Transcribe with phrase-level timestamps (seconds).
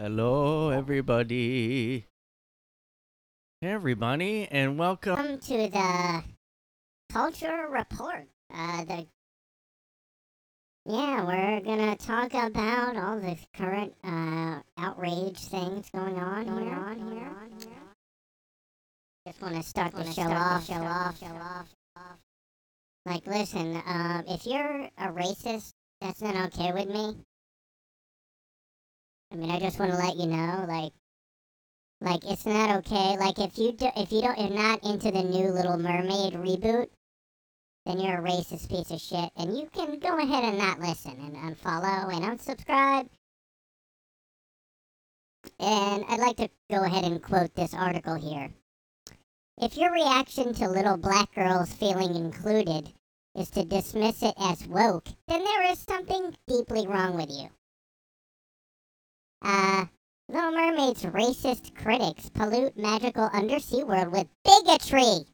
[0.00, 2.06] Hello, everybody.
[3.60, 5.16] Hey, everybody, and welcome.
[5.16, 6.22] Welcome to the
[7.12, 8.28] Culture Report.
[8.54, 9.06] Uh, the
[10.86, 17.10] yeah, we're gonna talk about all the current uh outrage things going on going on
[17.10, 17.32] here.
[19.26, 21.74] Just want to start the show off, show off, show off.
[23.04, 27.16] Like, listen, um, if you're a racist, that's not okay with me.
[29.30, 29.64] I mean, I mm-hmm.
[29.64, 30.92] just want to let you know, like,
[32.00, 33.16] like it's not okay.
[33.18, 36.88] Like, if you do, if you don't, you're not into the new Little Mermaid reboot,
[37.84, 41.16] then you're a racist piece of shit, and you can go ahead and not listen
[41.18, 43.08] and unfollow and unsubscribe.
[45.58, 48.50] And I'd like to go ahead and quote this article here.
[49.60, 52.92] If your reaction to little black girls feeling included
[53.34, 57.48] is to dismiss it as woke, then there is something deeply wrong with you.
[59.42, 59.86] Uh,
[60.28, 65.24] Little Mermaid's racist critics pollute magical undersea world with bigotry.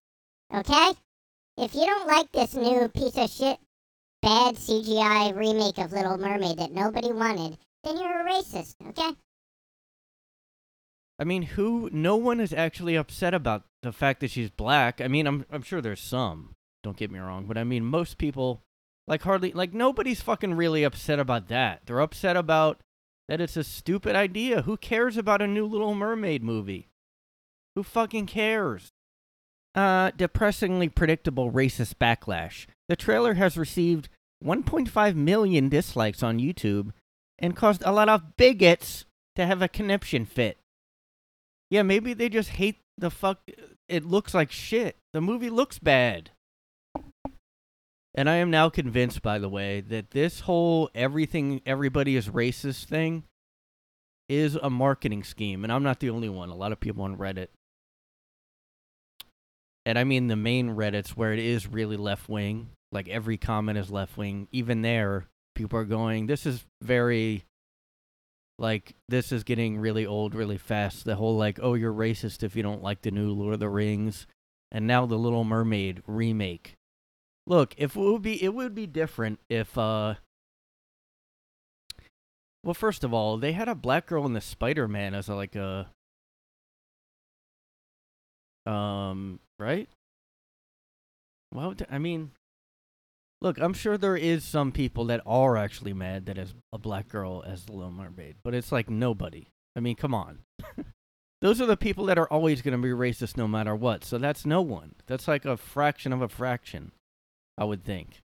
[0.54, 0.92] Okay?
[1.56, 3.58] If you don't like this new piece of shit,
[4.22, 9.16] bad CGI remake of Little Mermaid that nobody wanted, then you're a racist, okay?
[11.18, 11.88] I mean, who?
[11.92, 15.00] No one is actually upset about the fact that she's black.
[15.00, 16.54] I mean, I'm I'm sure there's some.
[16.82, 18.62] Don't get me wrong, but I mean, most people,
[19.06, 21.82] like hardly, like nobody's fucking really upset about that.
[21.86, 22.80] They're upset about
[23.28, 24.62] that it's a stupid idea.
[24.62, 26.88] Who cares about a new Little Mermaid movie?
[27.74, 28.92] Who fucking cares?
[29.74, 32.66] Uh, depressingly predictable racist backlash.
[32.88, 34.08] The trailer has received
[34.44, 36.92] 1.5 million dislikes on YouTube
[37.38, 40.58] and caused a lot of bigots to have a conniption fit.
[41.70, 43.40] Yeah, maybe they just hate the fuck.
[43.88, 44.96] It looks like shit.
[45.12, 46.30] The movie looks bad.
[48.14, 52.84] And I am now convinced, by the way, that this whole everything, everybody is racist
[52.84, 53.24] thing
[54.28, 55.64] is a marketing scheme.
[55.64, 56.48] And I'm not the only one.
[56.48, 57.48] A lot of people on Reddit.
[59.84, 62.70] And I mean the main Reddits where it is really left wing.
[62.92, 64.48] Like every comment is left wing.
[64.52, 67.44] Even there, people are going, this is very
[68.58, 71.04] like this is getting really old really fast.
[71.04, 73.68] The whole like, oh, you're racist if you don't like the new Lord of the
[73.68, 74.26] Rings,
[74.70, 76.74] and now the Little Mermaid remake.
[77.46, 80.14] Look, if it would be, it would be different if, uh,
[82.62, 85.34] well, first of all, they had a black girl in the Spider Man as a,
[85.34, 85.90] like a,
[88.64, 89.88] um, right?
[91.52, 92.30] Well, I mean,
[93.44, 97.08] Look, I'm sure there is some people that are actually mad that is a black
[97.08, 99.48] girl as the Little Mermaid, but it's like nobody.
[99.76, 100.38] I mean, come on.
[101.42, 104.02] Those are the people that are always going to be racist no matter what.
[104.02, 104.94] So that's no one.
[105.06, 106.92] That's like a fraction of a fraction,
[107.56, 108.20] I would think.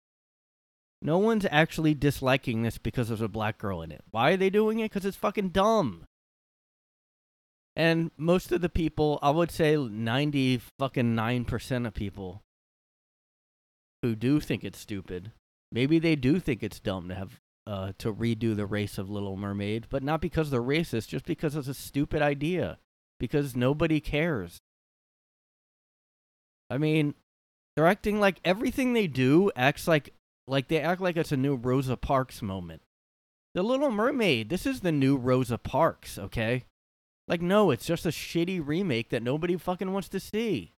[1.03, 4.03] No one's actually disliking this because there's a black girl in it.
[4.11, 4.91] Why are they doing it?
[4.91, 6.05] Because it's fucking dumb.
[7.77, 12.43] And most of the people, I would say 90 fucking 9% of people
[14.03, 15.33] who do think it's stupid.
[15.71, 19.37] Maybe they do think it's dumb to have uh, to redo the race of Little
[19.37, 22.79] Mermaid, but not because they're racist, just because it's a stupid idea.
[23.19, 24.59] Because nobody cares.
[26.71, 27.15] I mean,
[27.77, 30.15] they're acting like everything they do acts like
[30.49, 32.83] like they act like it's a new Rosa Parks moment.
[33.55, 36.65] The Little Mermaid, this is the new Rosa Parks, okay?
[37.29, 40.73] Like no, it's just a shitty remake that nobody fucking wants to see.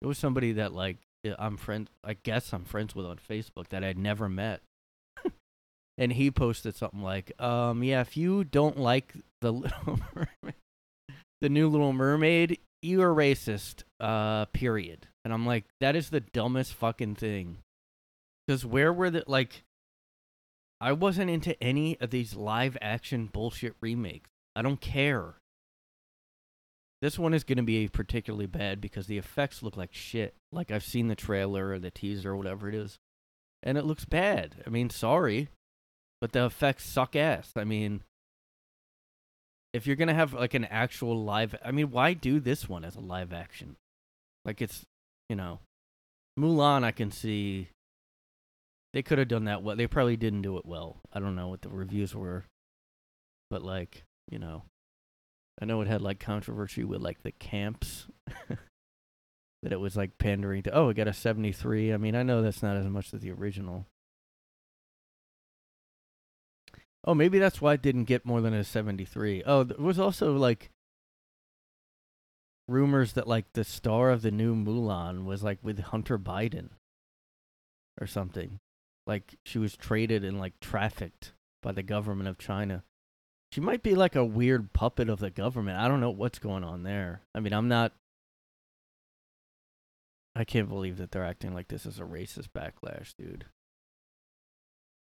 [0.00, 0.98] It was somebody that like
[1.38, 1.90] I'm friend.
[2.02, 4.62] I guess I'm friends with on Facebook that I'd never met.
[5.98, 10.54] and he posted something like, um, yeah, if you don't like the Little Mermaid,
[11.40, 13.84] the new Little Mermaid, you are racist.
[14.00, 15.08] Uh, period.
[15.24, 17.58] And I'm like, that is the dumbest fucking thing.
[18.46, 19.64] Because where were the like?
[20.80, 24.30] I wasn't into any of these live action bullshit remakes.
[24.54, 25.34] I don't care.
[27.00, 30.34] This one is going to be particularly bad because the effects look like shit.
[30.50, 32.98] Like I've seen the trailer or the teaser or whatever it is,
[33.62, 34.56] and it looks bad.
[34.66, 35.48] I mean, sorry,
[36.20, 37.52] but the effects suck ass.
[37.54, 38.02] I mean,
[39.78, 42.96] if you're to have like an actual live, I mean, why do this one as
[42.96, 43.76] a live action?
[44.44, 44.82] Like it's,
[45.28, 45.60] you know,
[46.38, 46.84] Mulan.
[46.84, 47.68] I can see
[48.92, 49.76] they could have done that well.
[49.76, 50.96] They probably didn't do it well.
[51.12, 52.44] I don't know what the reviews were,
[53.50, 54.64] but like, you know,
[55.60, 58.06] I know it had like controversy with like the camps
[58.48, 60.72] that it was like pandering to.
[60.72, 61.92] Oh, it got a 73.
[61.92, 63.86] I mean, I know that's not as much as the original.
[67.04, 69.42] Oh, maybe that's why it didn't get more than a 73.
[69.46, 70.70] Oh, there was also like
[72.66, 76.70] rumors that like the star of the new Mulan was like with Hunter Biden
[78.00, 78.58] or something.
[79.06, 82.84] Like she was traded and like trafficked by the government of China.
[83.52, 85.78] She might be like a weird puppet of the government.
[85.78, 87.22] I don't know what's going on there.
[87.34, 87.92] I mean, I'm not.
[90.36, 93.46] I can't believe that they're acting like this is a racist backlash, dude.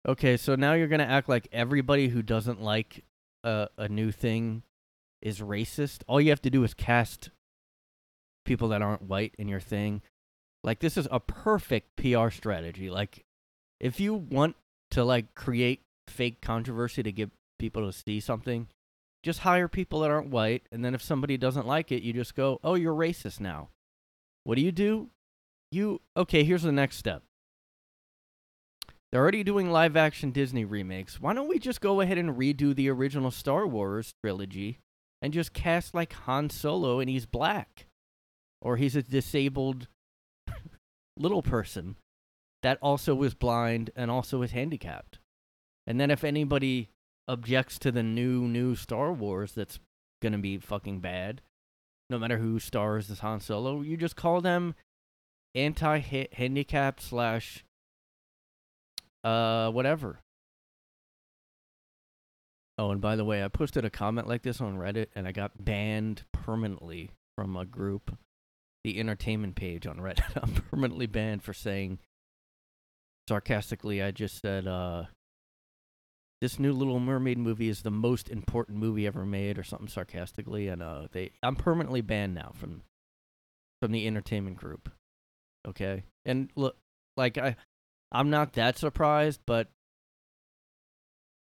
[0.07, 3.05] Okay, so now you're gonna act like everybody who doesn't like
[3.43, 4.63] a a new thing
[5.21, 6.03] is racist.
[6.07, 7.31] All you have to do is cast
[8.45, 10.03] people that aren't white in your thing.
[10.63, 12.89] Like this is a perfect PR strategy.
[12.89, 13.25] Like
[13.81, 14.55] if you want
[14.93, 18.69] to like create fake controversy to get people to see something,
[19.25, 22.37] just hire people that aren't white and then if somebody doesn't like it, you just
[22.37, 23.71] go, "Oh, you're racist now."
[24.45, 25.11] What do you do?
[25.73, 27.25] You Okay, here's the next step.
[29.11, 31.21] They're already doing live action Disney remakes.
[31.21, 34.81] Why don't we just go ahead and redo the original Star Wars trilogy
[35.23, 37.87] and just cast like Han Solo and he's black?
[38.61, 39.87] Or he's a disabled
[41.17, 41.97] little person
[42.63, 45.19] that also was blind and also is handicapped.
[45.87, 46.91] And then if anybody
[47.29, 49.79] objects to the new new Star Wars that's
[50.21, 51.43] going to be fucking bad,
[52.11, 54.75] no matter who stars as Han Solo, you just call them
[55.55, 57.65] anti-handicap slash
[59.25, 60.21] uh whatever.
[62.79, 65.33] Oh, and by the way, I posted a comment like this on Reddit and I
[65.33, 68.19] got banned permanently from a group,
[68.85, 70.37] the entertainment page on Reddit.
[70.43, 71.99] I'm permanently banned for saying
[73.29, 75.05] sarcastically I just said uh
[76.41, 80.69] this new Little Mermaid movie is the most important movie ever made or something sarcastically
[80.69, 82.83] and uh they I'm permanently banned now from
[83.81, 84.91] from the entertainment group.
[85.67, 86.05] Okay?
[86.25, 86.77] And look
[87.17, 87.57] like I
[88.13, 89.69] I'm not that surprised, but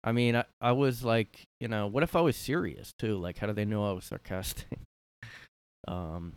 [0.04, 3.18] I mean, I, I was like, you know, what if I was serious too?
[3.18, 4.80] Like, how do they know I was sarcastic?
[5.88, 6.36] um,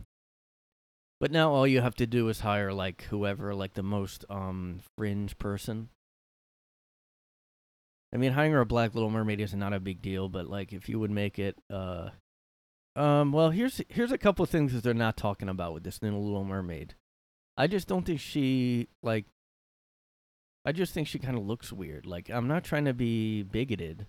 [1.19, 4.81] but now all you have to do is hire like whoever, like the most um
[4.97, 5.89] fringe person.
[8.13, 10.87] I mean, hiring a black Little Mermaid is not a big deal, but like if
[10.87, 12.09] you would make it, uh,
[12.95, 16.01] um, well, here's here's a couple of things that they're not talking about with this
[16.01, 16.93] new Little Mermaid.
[17.57, 19.25] I just don't think she like
[20.65, 22.05] I just think she kind of looks weird.
[22.05, 24.07] Like I'm not trying to be bigoted.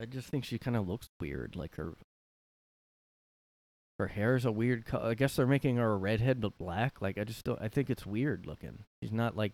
[0.00, 1.56] I just think she kind of looks weird.
[1.56, 1.94] Like her
[3.98, 5.10] her hair is a weird color.
[5.10, 7.00] I guess they're making her a redhead but black.
[7.00, 7.60] Like I just don't.
[7.60, 8.84] I think it's weird looking.
[9.02, 9.52] She's not like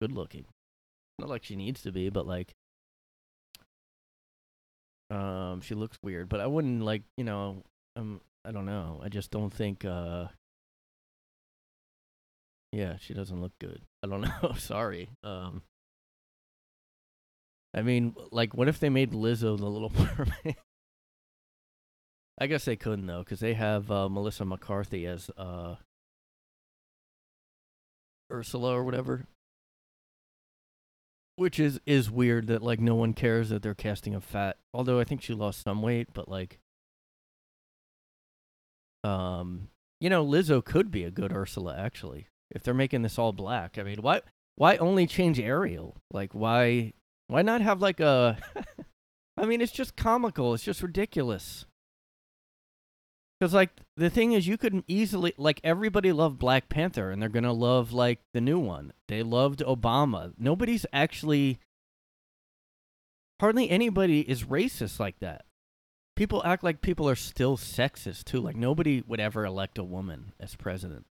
[0.00, 0.46] good looking.
[1.18, 2.54] Not like she needs to be, but like
[5.10, 6.30] um she looks weird.
[6.30, 7.62] But I wouldn't like you know
[7.96, 9.00] um I don't know.
[9.04, 10.28] I just don't think uh
[12.72, 13.82] yeah, she doesn't look good.
[14.02, 14.54] I don't know.
[14.56, 15.10] Sorry.
[15.22, 15.62] Um,
[17.74, 20.56] I mean, like, what if they made Lizzo the Little Mermaid?
[22.40, 25.76] I guess they couldn't though, because they have uh, Melissa McCarthy as uh,
[28.32, 29.26] Ursula or whatever.
[31.36, 34.56] Which is is weird that like no one cares that they're casting a fat.
[34.74, 36.58] Although I think she lost some weight, but like,
[39.04, 39.68] um,
[40.00, 43.78] you know, Lizzo could be a good Ursula actually if they're making this all black.
[43.78, 44.22] I mean, why
[44.56, 45.96] why only change Ariel?
[46.12, 46.92] Like why
[47.28, 48.38] why not have like a
[49.36, 50.54] I mean, it's just comical.
[50.54, 51.64] It's just ridiculous.
[53.40, 57.28] Cuz like the thing is you could easily like everybody loved Black Panther and they're
[57.28, 58.92] going to love like the new one.
[59.08, 60.32] They loved Obama.
[60.38, 61.58] Nobody's actually
[63.40, 65.44] hardly anybody is racist like that.
[66.14, 68.40] People act like people are still sexist too.
[68.40, 71.06] Like nobody would ever elect a woman as president.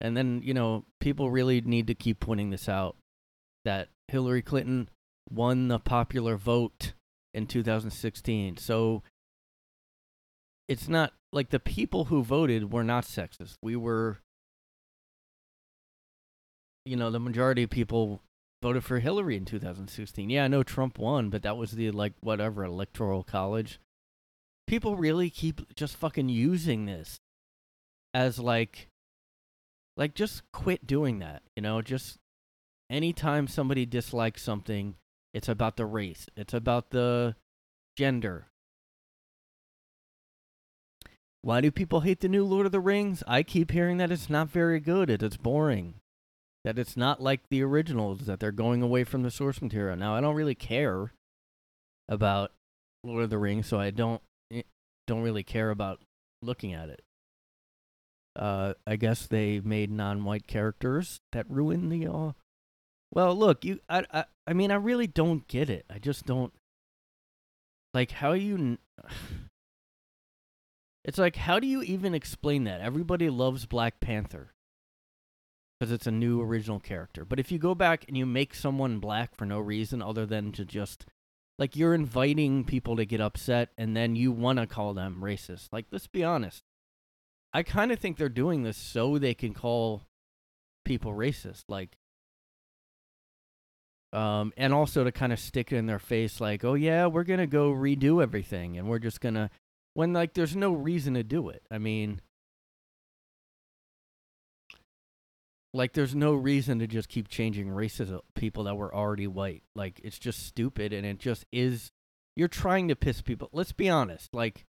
[0.00, 2.96] And then, you know, people really need to keep pointing this out
[3.64, 4.88] that Hillary Clinton
[5.30, 6.94] won the popular vote
[7.34, 8.56] in 2016.
[8.56, 9.02] So
[10.68, 13.56] it's not like the people who voted were not sexist.
[13.62, 14.18] We were,
[16.84, 18.22] you know, the majority of people
[18.62, 20.30] voted for Hillary in 2016.
[20.30, 23.80] Yeah, I know Trump won, but that was the, like, whatever, electoral college.
[24.66, 27.18] People really keep just fucking using this
[28.14, 28.88] as, like,
[30.00, 31.42] like, just quit doing that.
[31.54, 32.16] You know, just
[32.90, 34.96] anytime somebody dislikes something,
[35.34, 37.36] it's about the race, it's about the
[37.96, 38.46] gender.
[41.42, 43.22] Why do people hate the new Lord of the Rings?
[43.26, 45.94] I keep hearing that it's not very good, that it's boring,
[46.64, 49.96] that it's not like the originals, that they're going away from the source material.
[49.96, 51.12] Now, I don't really care
[52.08, 52.52] about
[53.04, 54.20] Lord of the Rings, so I don't
[54.52, 54.62] eh,
[55.06, 56.00] don't really care about
[56.42, 57.02] looking at it.
[58.40, 62.06] Uh, I guess they made non-white characters that ruin the.
[62.06, 62.32] Uh...
[63.12, 63.80] Well, look, you.
[63.88, 64.24] I, I.
[64.46, 65.84] I mean, I really don't get it.
[65.88, 66.52] I just don't.
[67.94, 68.78] Like, how you.
[71.02, 72.82] It's like, how do you even explain that?
[72.82, 74.52] Everybody loves Black Panther
[75.80, 77.24] because it's a new original character.
[77.24, 80.52] But if you go back and you make someone black for no reason other than
[80.52, 81.06] to just
[81.58, 85.68] Like you're inviting people to get upset and then you want to call them racist.
[85.72, 86.62] Like let's be honest.
[87.52, 90.02] I kind of think they're doing this so they can call
[90.84, 91.96] people racist like
[94.12, 97.24] um and also to kind of stick it in their face like, "Oh yeah, we're
[97.38, 99.50] to go redo everything and we're just to
[99.94, 102.20] when like there's no reason to do it." I mean,
[105.72, 109.62] like there's no reason to just keep changing races of people that were already white
[109.74, 111.92] like it's just stupid and it just is
[112.36, 114.66] you're trying to piss people let's be honest like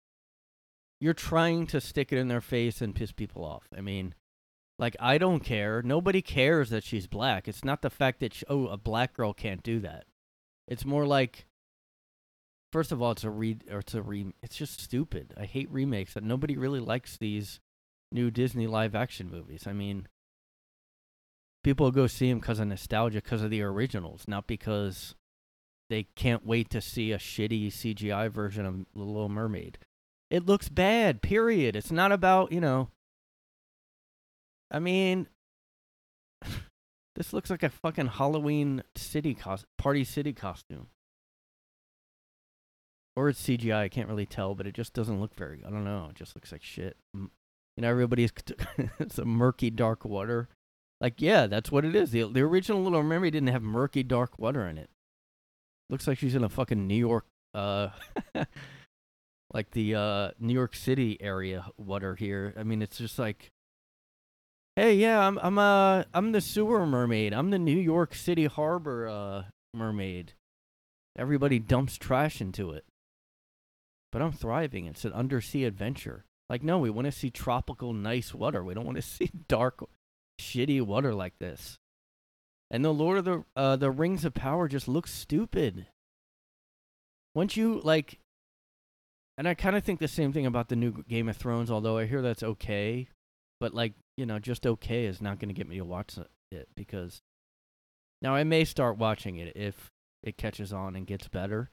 [0.99, 3.67] you're trying to stick it in their face and piss people off.
[3.75, 4.15] I mean
[4.77, 5.81] like i don't care.
[5.81, 7.47] Nobody cares that she's black.
[7.47, 10.05] It's not the fact that she, oh a black girl can't do that.
[10.67, 11.47] It's more like
[12.71, 15.33] first of all it's a read or it's a re it's just stupid.
[15.37, 17.59] I hate remakes that nobody really likes these
[18.11, 19.67] new disney live action movies.
[19.67, 20.07] I mean
[21.63, 25.15] people go see them because of nostalgia, because of the originals, not because
[25.89, 29.79] they can't wait to see a shitty CGI version of The Little Mermaid.
[30.29, 31.75] It looks bad, period.
[31.75, 32.89] It's not about, you know.
[34.71, 35.27] I mean,
[37.15, 40.87] this looks like a fucking Halloween city cost party city costume.
[43.15, 45.83] Or it's CGI, I can't really tell, but it just doesn't look very I don't
[45.83, 46.95] know, it just looks like shit.
[47.13, 47.29] You
[47.77, 48.31] know, everybody's
[48.99, 50.47] it's a murky dark water
[51.01, 52.11] like, yeah, that's what it is.
[52.11, 54.89] The, the original Little Mermaid didn't have murky, dark water in it.
[55.89, 57.89] Looks like she's in a fucking New York, uh,
[59.53, 62.53] like the uh, New York City area water here.
[62.57, 63.51] I mean, it's just like,
[64.75, 67.33] hey, yeah, I'm I'm uh I'm the sewer mermaid.
[67.33, 70.33] I'm the New York City harbor uh mermaid.
[71.17, 72.85] Everybody dumps trash into it,
[74.11, 74.85] but I'm thriving.
[74.85, 76.25] It's an undersea adventure.
[76.49, 78.63] Like, no, we want to see tropical, nice water.
[78.63, 79.83] We don't want to see dark
[80.39, 81.77] shitty water like this.
[82.71, 85.87] And the Lord of the uh, the Rings of Power just looks stupid.
[87.35, 88.19] Once you like,
[89.39, 91.71] and I kind of think the same thing about the new Game of Thrones.
[91.71, 93.07] Although I hear that's okay,
[93.61, 96.19] but like you know, just okay is not going to get me to watch
[96.51, 97.21] it because
[98.21, 99.91] now I may start watching it if
[100.21, 101.71] it catches on and gets better.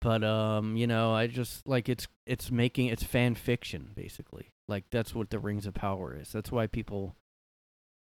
[0.00, 4.50] But um, you know, I just like it's it's making it's fan fiction basically.
[4.66, 6.32] Like that's what the Rings of Power is.
[6.32, 7.14] That's why people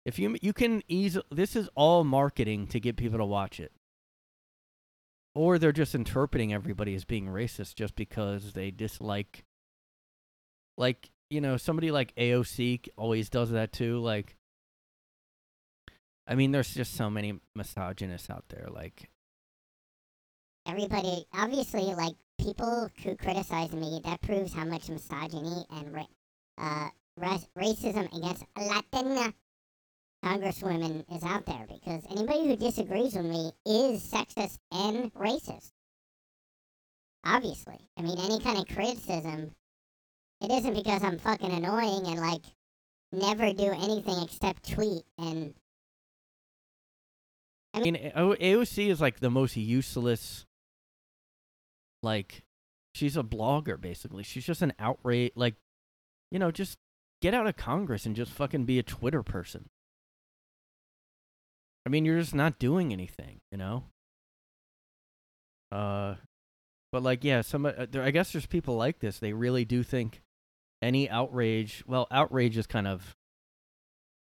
[0.04, 3.70] if you you can easily this is all marketing to get people to watch it.
[5.38, 9.44] Or they're just interpreting everybody as being racist just because they dislike
[10.76, 14.36] like, you know, somebody like AOC always does that too like
[16.26, 19.10] I mean, there's just so many misogynists out there like
[20.66, 26.06] everybody obviously like people who criticize me that proves how much misogyny and ra-
[26.58, 26.88] uh,
[27.56, 29.32] racism against Latin
[30.24, 35.70] congresswomen is out there because anybody who disagrees with me is sexist and racist.
[37.24, 37.78] Obviously.
[37.96, 39.54] I mean, any kind of criticism,
[40.40, 42.42] it isn't because I'm fucking annoying and like
[43.12, 45.54] never do anything except tweet and.
[47.74, 50.46] I mean, AOC is like the most useless.
[52.02, 52.42] Like,
[52.94, 54.24] she's a blogger basically.
[54.24, 55.32] She's just an outrage.
[55.36, 55.54] Like,
[56.30, 56.78] you know, just
[57.20, 59.68] get out of Congress and just fucking be a Twitter person.
[61.86, 63.84] I mean, you're just not doing anything, you know?
[65.72, 66.16] Uh,
[66.92, 69.18] but like, yeah, some, uh, there, I guess there's people like this.
[69.18, 70.22] They really do think
[70.82, 73.16] any outrage, well, outrage is kind of,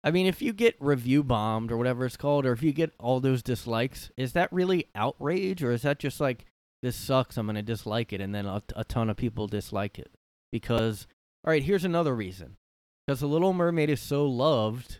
[0.04, 2.94] I mean, if you get review bombed or whatever it's called, or if you get
[3.00, 6.46] all those dislikes, is that really outrage or is that just like,
[6.82, 10.12] this sucks, I'm to dislike it, and then a, a ton of people dislike it?
[10.52, 11.08] Because
[11.46, 12.58] all right, here's another reason.
[13.06, 15.00] Because The Little Mermaid is so loved.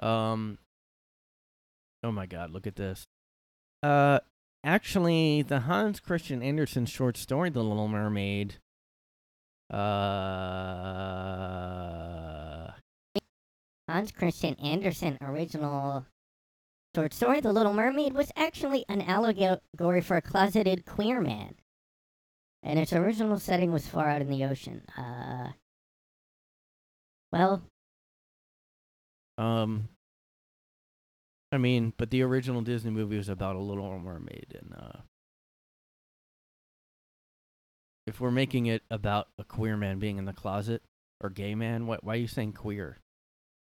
[0.00, 0.58] Um.
[2.02, 2.50] Oh my God!
[2.50, 3.06] Look at this.
[3.82, 4.20] Uh,
[4.64, 8.56] actually, the Hans Christian Andersen short story, The Little Mermaid.
[9.70, 9.76] Uh.
[13.88, 16.06] Hans Christian Andersen original
[16.94, 21.56] short story, The Little Mermaid, was actually an allegory for a closeted queer man
[22.62, 24.82] and its original setting was far out in the ocean.
[24.96, 25.48] Uh,
[27.32, 27.62] well,
[29.40, 29.88] um,
[31.50, 35.00] I mean, but the original Disney movie was about a Little Mermaid, and uh,
[38.06, 40.82] if we're making it about a queer man being in the closet
[41.22, 42.98] or gay man, why, why are you saying queer?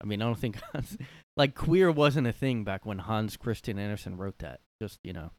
[0.02, 0.58] I mean, I don't think
[1.38, 4.62] like queer wasn't a thing back when Hans Christian Andersen wrote that.
[4.82, 5.32] Just you know.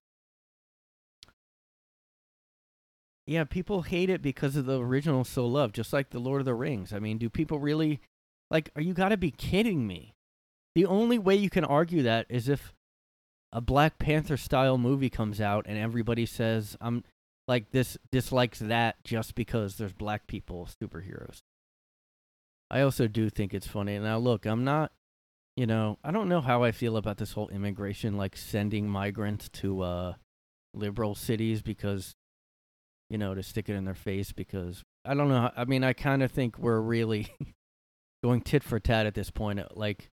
[3.26, 6.44] Yeah, people hate it because of the original so loved, just like the Lord of
[6.44, 6.92] the Rings.
[6.92, 8.00] I mean, do people really
[8.50, 10.15] like are you got to be kidding me?
[10.76, 12.74] The only way you can argue that is if
[13.50, 17.02] a Black Panther style movie comes out and everybody says I'm
[17.48, 21.40] like this dislikes that just because there's black people superheroes.
[22.70, 23.98] I also do think it's funny.
[23.98, 24.92] Now look, I'm not
[25.56, 29.48] you know, I don't know how I feel about this whole immigration like sending migrants
[29.54, 30.14] to uh
[30.74, 32.14] liberal cities because
[33.08, 35.50] you know, to stick it in their face because I don't know.
[35.56, 37.34] I mean, I kind of think we're really
[38.22, 39.60] going tit for tat at this point.
[39.74, 40.10] Like,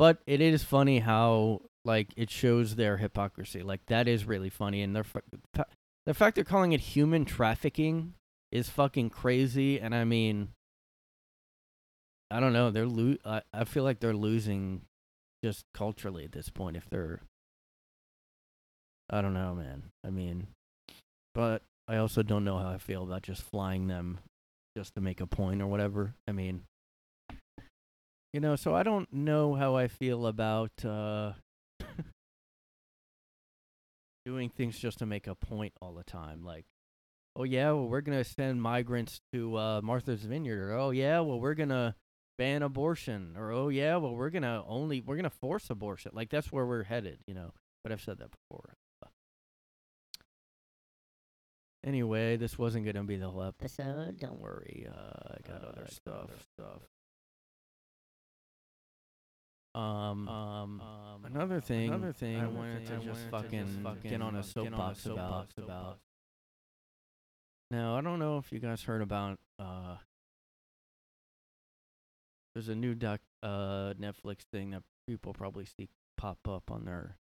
[0.00, 3.62] but it is funny how like it shows their hypocrisy.
[3.62, 8.14] Like that is really funny, and the fact they're calling it human trafficking
[8.50, 9.78] is fucking crazy.
[9.78, 10.52] And I mean,
[12.30, 12.70] I don't know.
[12.70, 14.86] They're lo- I, I feel like they're losing
[15.44, 16.78] just culturally at this point.
[16.78, 17.20] If they're,
[19.10, 19.82] I don't know, man.
[20.02, 20.46] I mean,
[21.34, 24.20] but I also don't know how I feel about just flying them
[24.74, 26.14] just to make a point or whatever.
[26.26, 26.62] I mean,
[28.32, 31.32] you know, so I don't know how I feel about uh
[34.24, 36.44] doing things just to make a point all the time.
[36.44, 36.66] Like,
[37.36, 41.40] oh yeah, well we're gonna send migrants to uh, Martha's Vineyard, or oh yeah, well
[41.40, 41.96] we're gonna
[42.38, 46.12] ban abortion, or oh yeah, well we're gonna only we're gonna force abortion.
[46.14, 47.52] Like that's where we're headed, you know.
[47.82, 48.74] But I've said that before.
[51.82, 54.18] Anyway, this wasn't gonna be the whole episode.
[54.18, 54.86] Don't worry.
[54.86, 56.28] Uh, I got other stuff.
[56.58, 56.82] Stuff.
[59.74, 60.82] Um, um,
[61.24, 61.88] another thing.
[61.88, 62.40] Another thing.
[62.40, 65.48] I wanted to just fucking get on a soapbox about.
[65.56, 65.98] About.
[67.70, 69.38] Now, I don't know if you guys heard about.
[69.58, 69.96] Uh,
[72.54, 77.16] there's a new doc, uh, Netflix thing that people probably see pop up on their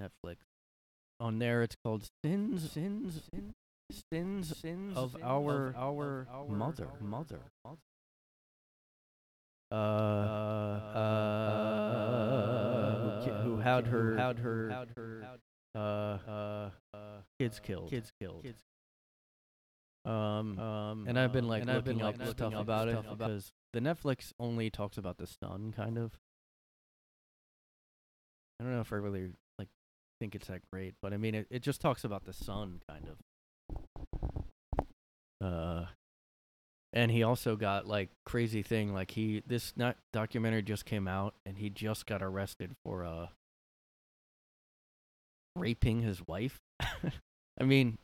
[0.00, 0.36] Netflix.
[1.18, 3.54] On there, it's called Sins, Sins, Sins,
[4.12, 7.40] Sins, Sins of our our mother, mother.
[9.70, 11.87] Uh, uh, who, ki-
[13.58, 15.24] who had her, had her, had her,
[15.74, 16.98] uh, uh,
[17.38, 18.46] kids killed, kids killed.
[20.04, 22.88] Um, um, and I've been like and I've looking been, up like, stuff up about
[22.88, 26.12] it stuff about- because the Netflix only talks about the son, kind of.
[28.60, 29.68] I don't know if I really like
[30.20, 33.06] think it's that great, but I mean, it, it just talks about the son, kind
[33.08, 33.18] of.
[35.40, 35.84] Uh,
[36.92, 41.34] and he also got like crazy thing, like he this not documentary just came out,
[41.44, 43.26] and he just got arrested for uh
[45.58, 46.60] raping his wife.
[46.80, 47.98] I mean,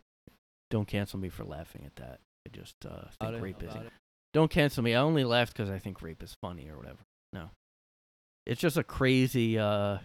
[0.71, 2.21] don't cancel me for laughing at that.
[2.47, 3.91] I just uh, think rape is it.
[4.33, 4.95] don't cancel me.
[4.95, 6.99] I only laughed because I think rape is funny or whatever.
[7.33, 7.51] No,
[8.47, 9.59] it's just a crazy.
[9.59, 9.99] uh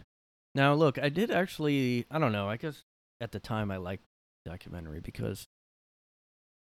[0.55, 2.05] Now look, I did actually.
[2.09, 2.47] I don't know.
[2.49, 2.83] I guess
[3.21, 4.03] at the time I liked
[4.45, 5.47] the documentary because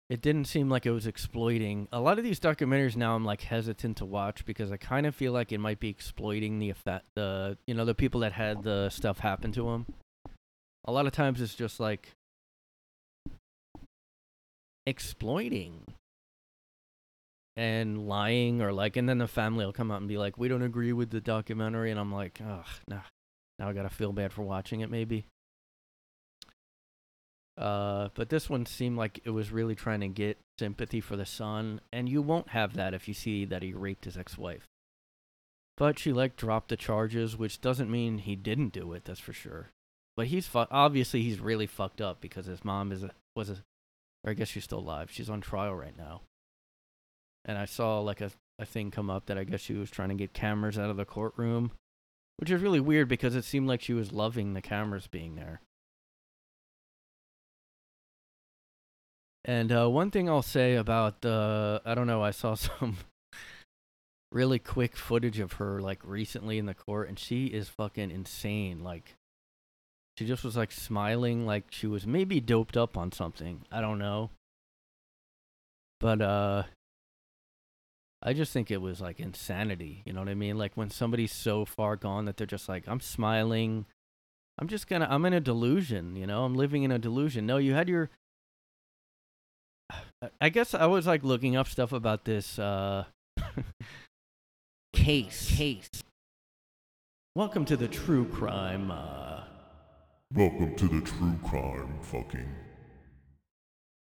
[0.09, 2.95] it didn't seem like it was exploiting a lot of these documentaries.
[2.95, 5.89] Now I'm like hesitant to watch because I kind of feel like it might be
[5.89, 9.85] exploiting the effect, the you know the people that had the stuff happen to them.
[10.87, 12.13] A lot of times it's just like
[14.85, 15.83] exploiting
[17.57, 20.47] and lying or like and then the family will come out and be like we
[20.47, 23.01] don't agree with the documentary and i'm like ugh nah.
[23.59, 25.25] Now i gotta feel bad for watching it maybe.
[27.57, 31.25] Uh but this one seemed like it was really trying to get sympathy for the
[31.25, 34.67] son and you won't have that if you see that he raped his ex-wife.
[35.75, 39.33] But she like dropped the charges which doesn't mean he didn't do it that's for
[39.33, 39.71] sure
[40.17, 43.57] but he's fu- obviously he's really fucked up because his mom is a, was a
[44.25, 46.21] or i guess she's still alive she's on trial right now
[47.47, 50.09] and I saw like a, a thing come up that I guess she was trying
[50.09, 51.71] to get cameras out of the courtroom,
[52.37, 55.61] which is really weird because it seemed like she was loving the cameras being there.
[59.45, 62.97] And uh, one thing I'll say about the, I don't know, I saw some
[64.33, 68.83] really quick footage of her like recently in the court, and she is fucking insane.
[68.83, 69.15] Like,
[70.17, 73.61] she just was like smiling, like she was maybe doped up on something.
[73.71, 74.31] I don't know.
[75.99, 76.63] But uh,
[78.23, 80.01] I just think it was like insanity.
[80.05, 80.57] You know what I mean?
[80.57, 83.85] Like when somebody's so far gone that they're just like, I'm smiling.
[84.57, 86.45] I'm just gonna, I'm in a delusion, you know?
[86.45, 87.45] I'm living in a delusion.
[87.45, 88.09] No, you had your.
[89.91, 93.05] I- I guess I was like looking up stuff about this uh,
[94.93, 95.55] case.
[95.55, 95.89] Case.
[97.35, 98.89] Welcome to the true crime.
[98.89, 99.43] Uh,
[100.33, 102.53] Welcome to the true crime fucking.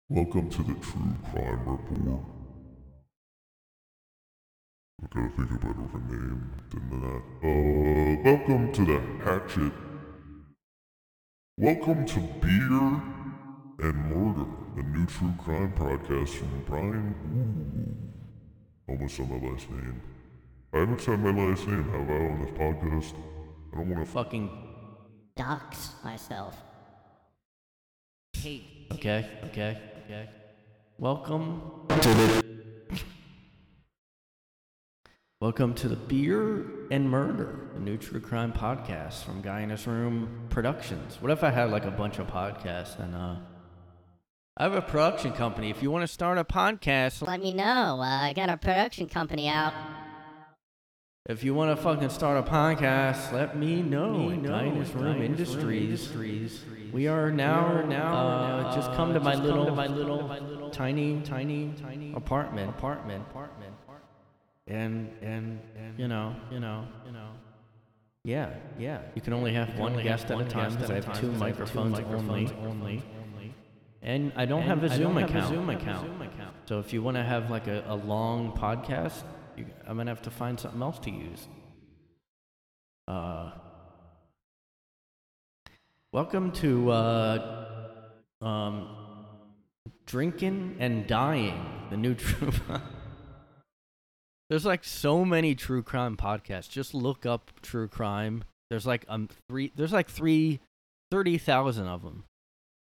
[0.10, 2.24] Welcome to the true crime report.
[5.00, 7.22] I gotta think of a better name than that.
[7.44, 9.74] Uh, welcome to the Hatchet.
[11.56, 17.16] Welcome to Beer and Murder, a new true crime podcast from Brian.
[18.90, 20.02] Ooh, almost said my last name.
[20.74, 21.84] I haven't said my last name.
[21.84, 23.14] How about on this podcast?
[23.72, 24.67] I don't want to fucking
[25.38, 26.58] dox myself.
[28.36, 30.30] Okay, okay, okay.
[30.98, 32.44] Welcome to the
[35.40, 39.86] Welcome to the Beer and Murder, the new true crime podcast from Guy in His
[39.86, 41.22] Room Productions.
[41.22, 43.36] What if I had like a bunch of podcasts and uh
[44.60, 45.70] I have a production company.
[45.70, 48.00] If you want to start a podcast, Let me know.
[48.02, 49.72] Uh, I got a production company out.
[51.28, 54.30] If you want to fucking start a podcast, let me know.
[54.30, 56.14] Guy in His Room Industries.
[56.94, 61.22] We are now we are now uh, just come to my little my little tiny
[61.22, 62.70] tiny tiny apartment.
[62.70, 63.74] apartment apartment
[64.68, 67.30] and and and you know you know you know.
[68.24, 69.02] Yeah yeah.
[69.14, 72.50] You can only have one guest at a time because I have two microphones only.
[72.66, 73.04] only.
[74.02, 75.50] And I don't have a Zoom account.
[75.50, 76.10] Zoom account.
[76.66, 79.24] So if you want to have like a, a long podcast
[79.88, 81.48] I'm gonna have to find something else to use
[83.08, 83.52] uh
[86.14, 87.66] Welcome to uh,
[88.42, 88.88] um,
[90.06, 92.54] Drinking and Dying, the new true.
[94.50, 96.70] There's like so many true crime podcasts.
[96.70, 98.46] Just look up true crime.
[98.70, 99.74] There's like um three.
[99.76, 100.62] There's like three,
[101.12, 102.24] thirty thousand of them,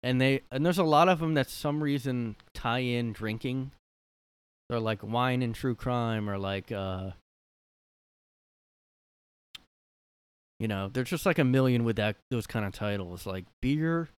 [0.05, 3.73] and they and there's a lot of them that some reason tie in drinking.
[4.69, 7.11] They're like wine and true crime, or like uh,
[10.59, 14.09] You know, there's just like a million with that those kind of titles, like beer,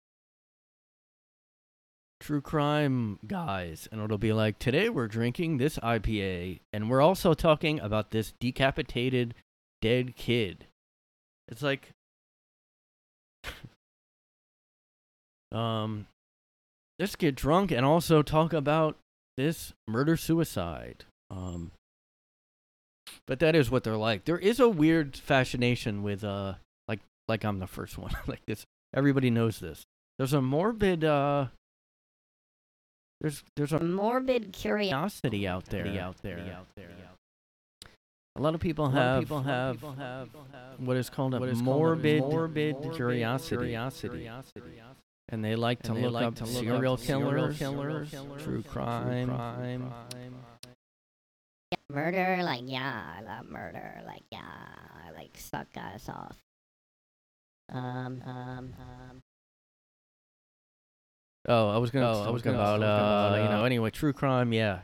[2.21, 7.35] true crime guys, and it'll be like today we're drinking this IPA, and we're also
[7.35, 9.35] talking about this decapitated
[9.83, 10.67] dead kid.
[11.49, 11.91] It's like,
[15.53, 16.07] um,
[17.01, 18.97] let's get drunk and also talk about
[19.39, 21.05] this murder suicide.
[21.31, 21.71] Um,
[23.27, 24.25] but that is what they're like.
[24.25, 26.55] There is a weird fascination with uh
[26.89, 28.13] like like I'm the first one.
[28.27, 29.85] like this everybody knows this.
[30.19, 31.47] There's a morbid uh
[33.21, 35.39] there's there's a Morbid curiosity.
[35.41, 36.91] curiosity out there out there out there.
[38.37, 39.79] A lot of people have people have
[40.79, 43.57] what is called a morbid morbid curiosity.
[43.57, 44.31] curiosity.
[45.31, 47.59] And they like to look up serial killers,
[48.39, 49.93] true crime,
[51.91, 54.03] Murder, like, yeah, I love murder.
[54.07, 54.41] Like, yeah,
[55.07, 56.37] I like suck guys off.
[57.73, 59.21] Um, um, um.
[61.49, 62.07] Oh, I was gonna.
[62.07, 63.65] Oh, I was gonna about uh, you know.
[63.65, 64.53] Anyway, true crime.
[64.53, 64.81] Yeah,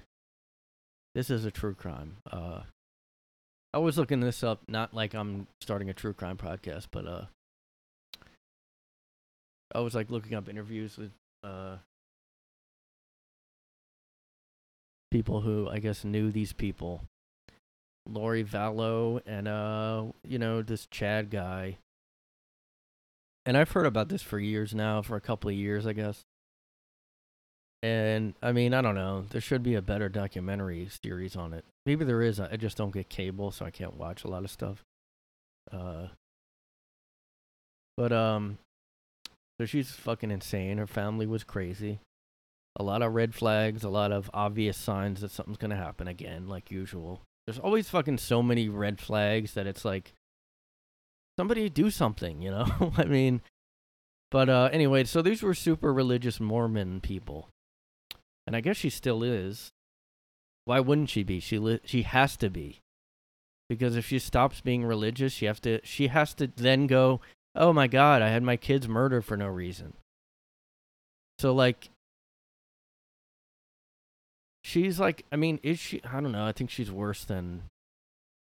[1.15, 2.17] this is a true crime.
[2.31, 2.61] Uh,
[3.75, 7.25] I was looking this up, not like I'm starting a true crime podcast, but uh,
[9.75, 11.11] I was like looking up interviews with
[11.43, 11.77] uh
[15.15, 17.03] people who I guess knew these people,
[18.05, 21.79] Lori Vallow and uh, you know, this Chad guy.
[23.47, 26.25] And I've heard about this for years now, for a couple of years, I guess.
[27.83, 29.27] And I mean, I don't know.
[29.29, 31.65] There should be a better documentary series on it.
[31.87, 32.41] Maybe there is.
[32.41, 34.83] I just don't get cable, so I can't watch a lot of stuff.
[35.71, 36.07] Uh,
[37.97, 38.59] but um,
[39.59, 40.79] so she's fucking insane.
[40.79, 42.01] Her family was crazy.
[42.77, 46.49] A lot of red flags, a lot of obvious signs that something's gonna happen again,
[46.49, 47.23] like usual.
[47.47, 50.13] There's always fucking so many red flags that it's like
[51.39, 52.93] somebody do something, you know?
[52.97, 53.43] I mean,
[54.31, 57.49] but uh, anyway, so these were super religious Mormon people,
[58.47, 59.71] and I guess she still is.
[60.65, 61.39] Why wouldn't she be?
[61.39, 62.81] She li- she has to be,
[63.69, 67.21] because if she stops being religious, she have to she has to then go.
[67.55, 68.23] Oh my God!
[68.23, 69.95] I had my kids murdered for no reason.
[71.39, 71.91] So like,
[74.63, 76.01] she's like, I mean, is she?
[76.05, 76.47] I don't know.
[76.47, 77.65] I think she's worse than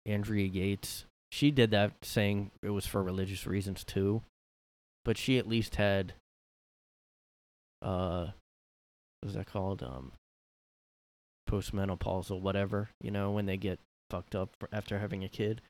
[0.07, 1.05] Andrea Yates.
[1.31, 4.23] She did that saying it was for religious reasons too,
[5.05, 6.15] but she at least had
[7.83, 8.27] uh,
[9.21, 9.83] what is that called?
[9.83, 10.13] Um,
[11.49, 12.91] postmenopausal, whatever.
[13.01, 13.79] You know, when they get
[14.11, 15.61] fucked up after having a kid.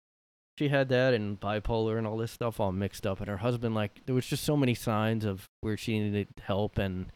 [0.59, 3.21] She had that and bipolar and all this stuff all mixed up.
[3.21, 6.79] And her husband, like, there was just so many signs of where she needed help,
[6.79, 7.07] and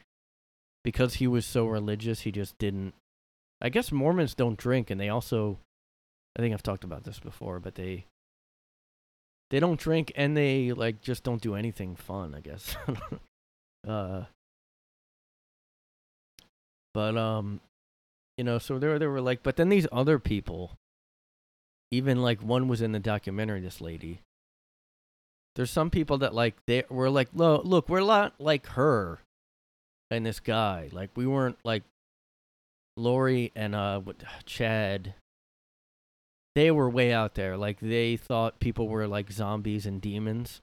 [0.82, 2.94] because he was so religious, he just didn't.
[3.60, 5.58] I guess Mormons don't drink, and they also,
[6.36, 8.06] I think I've talked about this before, but they
[9.50, 12.34] they don't drink and they like just don't do anything fun.
[12.34, 12.76] I guess.
[13.88, 14.24] uh,
[16.92, 17.60] but um,
[18.36, 20.72] you know, so there they were like, but then these other people,
[21.90, 23.60] even like one was in the documentary.
[23.60, 24.20] This lady.
[25.54, 29.20] There's some people that like they were like, look, we're not like her,
[30.10, 30.90] and this guy.
[30.92, 31.82] Like we weren't like
[32.96, 34.00] Lori and uh
[34.44, 35.14] Chad.
[36.54, 37.56] They were way out there.
[37.56, 40.60] Like they thought people were like zombies and demons.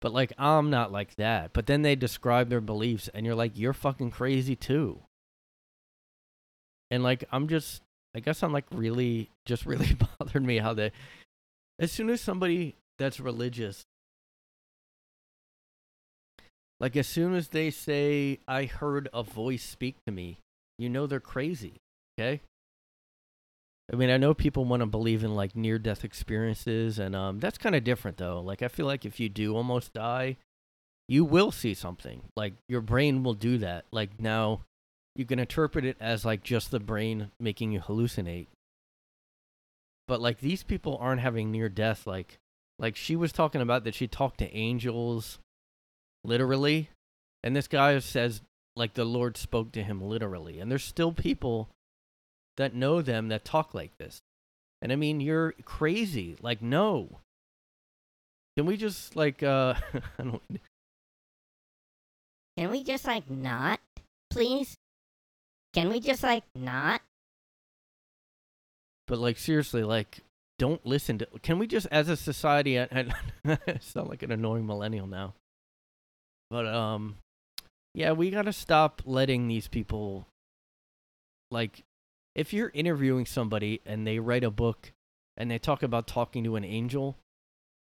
[0.00, 1.52] But like I'm not like that.
[1.52, 5.00] But then they describe their beliefs and you're like you're fucking crazy too.
[6.90, 7.82] And like I'm just
[8.16, 10.90] I guess I'm like really just really bothered me how they
[11.78, 13.84] as soon as somebody that's religious
[16.78, 20.38] like as soon as they say I heard a voice speak to me,
[20.78, 21.80] you know they're crazy,
[22.18, 22.42] okay?
[23.92, 27.38] I mean, I know people want to believe in like near death experiences and um
[27.38, 28.40] that's kind of different though.
[28.40, 30.36] Like I feel like if you do almost die,
[31.08, 32.22] you will see something.
[32.36, 33.84] Like your brain will do that.
[33.90, 34.62] Like now
[35.16, 38.46] you can interpret it as like just the brain making you hallucinate.
[40.06, 42.38] But like these people aren't having near death like
[42.78, 45.38] like she was talking about that she talked to angels
[46.22, 46.90] literally
[47.42, 48.42] and this guy says
[48.76, 50.60] like the Lord spoke to him literally.
[50.60, 51.70] And there's still people
[52.56, 54.20] that know them that talk like this.
[54.82, 56.36] And I mean, you're crazy.
[56.40, 57.20] Like no.
[58.56, 59.74] Can we just like uh
[60.18, 60.42] I don't
[62.56, 63.80] Can we just like not,
[64.30, 64.76] please?
[65.76, 67.02] Can we just like not?
[69.06, 70.22] But like seriously, like
[70.58, 71.28] don't listen to.
[71.42, 73.08] Can we just, as a society, I,
[73.80, 75.34] sound like an annoying millennial now.
[76.48, 77.16] But um,
[77.92, 80.26] yeah, we gotta stop letting these people.
[81.50, 81.84] Like,
[82.34, 84.92] if you're interviewing somebody and they write a book
[85.36, 87.18] and they talk about talking to an angel,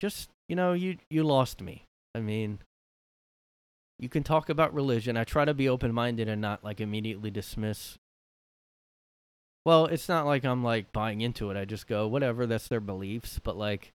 [0.00, 1.84] just you know, you you lost me.
[2.14, 2.60] I mean,
[3.98, 5.16] you can talk about religion.
[5.16, 7.98] I try to be open minded and not like immediately dismiss
[9.66, 11.56] well, it's not like I'm like buying into it.
[11.56, 13.40] I just go, whatever, that's their beliefs.
[13.42, 13.92] But like,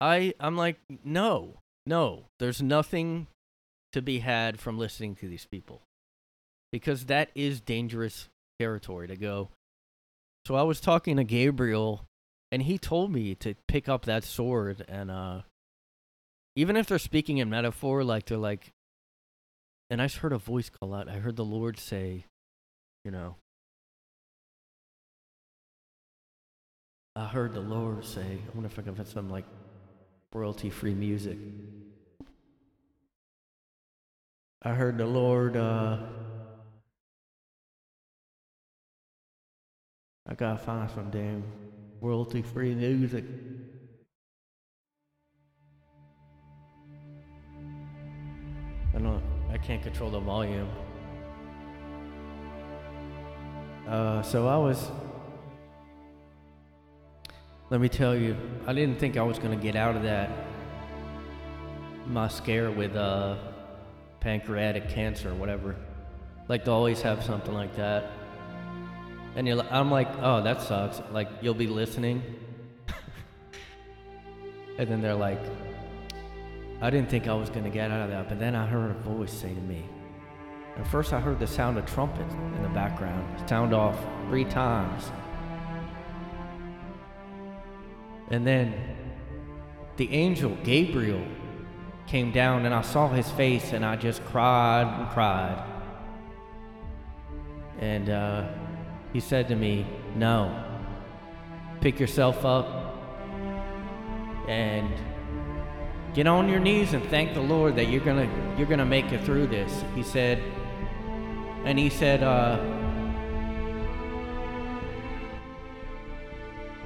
[0.00, 3.28] I I'm like, no, no, there's nothing
[3.92, 5.82] to be had from listening to these people,
[6.72, 9.50] because that is dangerous territory to go.
[10.44, 12.04] So I was talking to Gabriel,
[12.50, 15.42] and he told me to pick up that sword, and uh,
[16.56, 18.72] even if they're speaking in metaphor, like they're like,
[19.90, 21.08] and I just heard a voice call out.
[21.08, 22.26] I heard the Lord say
[23.04, 23.36] you know.
[27.14, 29.44] I heard the Lord say, I wonder if I can find some like
[30.32, 31.36] royalty free music.
[34.62, 35.98] I heard the Lord, uh,
[40.26, 41.42] I gotta find some damn
[42.00, 43.24] royalty free music.
[49.02, 50.68] Don't, I can't control the volume.
[53.88, 54.90] Uh, so I was.
[57.68, 58.36] Let me tell you,
[58.66, 60.30] I didn't think I was gonna get out of that.
[62.06, 63.36] My scare with uh,
[64.20, 65.74] pancreatic cancer or whatever.
[66.48, 68.10] Like to always have something like that.
[69.34, 71.00] And you're, I'm like, oh, that sucks.
[71.10, 72.22] Like you'll be listening,
[74.78, 75.40] and then they're like,
[76.82, 78.94] I didn't think I was gonna get out of that, but then I heard a
[78.94, 79.84] voice say to me,
[80.74, 85.12] and first I heard the sound of trumpets in the background, sound off three times.
[88.32, 88.74] And then
[89.96, 91.24] the angel Gabriel
[92.08, 95.64] came down and I saw his face and I just cried and cried.
[97.78, 98.48] And uh,
[99.12, 100.64] he said to me, No,
[101.80, 102.96] pick yourself up
[104.48, 104.90] and
[106.14, 109.24] get on your knees and thank the Lord that you're gonna you're gonna make it
[109.24, 109.84] through this.
[109.94, 110.42] He said,
[111.64, 112.58] and he said, uh,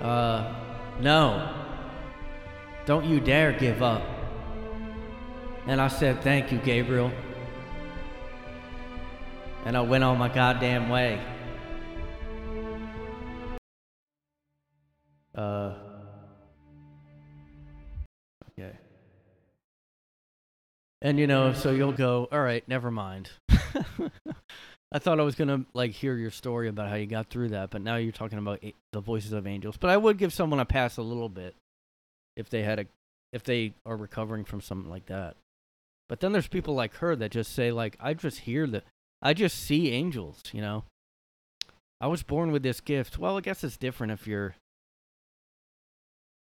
[0.00, 0.54] uh,
[1.00, 1.54] no,
[2.84, 4.02] don't you dare give up.
[5.66, 7.10] And I said, thank you, Gabriel.
[9.64, 11.20] And I went on my goddamn way.
[15.34, 15.74] Uh,
[21.02, 23.30] And you know, so you'll go, all right, never mind.
[24.92, 27.70] I thought I was gonna like hear your story about how you got through that,
[27.70, 29.76] but now you're talking about a- the voices of angels.
[29.76, 31.54] But I would give someone a pass a little bit
[32.37, 32.87] if they had a,
[33.32, 35.37] if they are recovering from something like that.
[36.09, 38.82] But then there's people like her that just say like, I just hear the,
[39.20, 40.40] I just see angels.
[40.52, 40.85] You know,
[42.00, 43.18] I was born with this gift.
[43.18, 44.54] Well, I guess it's different if you're.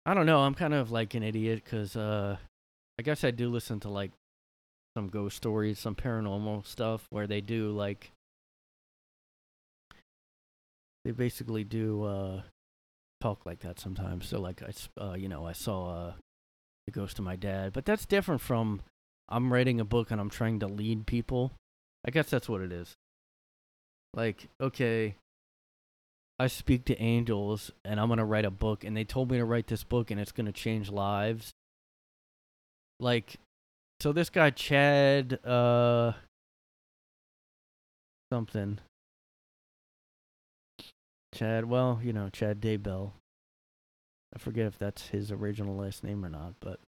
[0.06, 0.40] I don't know.
[0.40, 2.36] I'm kind of like an idiot because uh,
[2.98, 4.12] I guess I do listen to like
[4.96, 8.12] some ghost stories, some paranormal stuff where they do like
[11.04, 12.40] they basically do uh
[13.20, 14.26] talk like that sometimes.
[14.26, 16.12] So like I uh you know, I saw uh
[16.86, 18.80] the ghost of my dad, but that's different from
[19.28, 21.52] I'm writing a book and I'm trying to lead people.
[22.06, 22.94] I guess that's what it is.
[24.14, 25.16] Like, okay,
[26.38, 29.36] I speak to angels and I'm going to write a book and they told me
[29.36, 31.50] to write this book and it's going to change lives.
[32.98, 33.36] like
[34.00, 36.12] so this guy Chad uh
[38.32, 38.78] something.
[41.34, 43.12] Chad, well, you know, Chad Daybell.
[44.34, 46.80] I forget if that's his original last name or not, but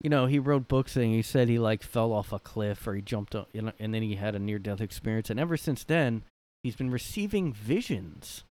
[0.00, 2.94] you know, he wrote books and he said he like fell off a cliff or
[2.94, 5.56] he jumped up, you know, and then he had a near death experience and ever
[5.56, 6.24] since then
[6.62, 8.44] he's been receiving visions.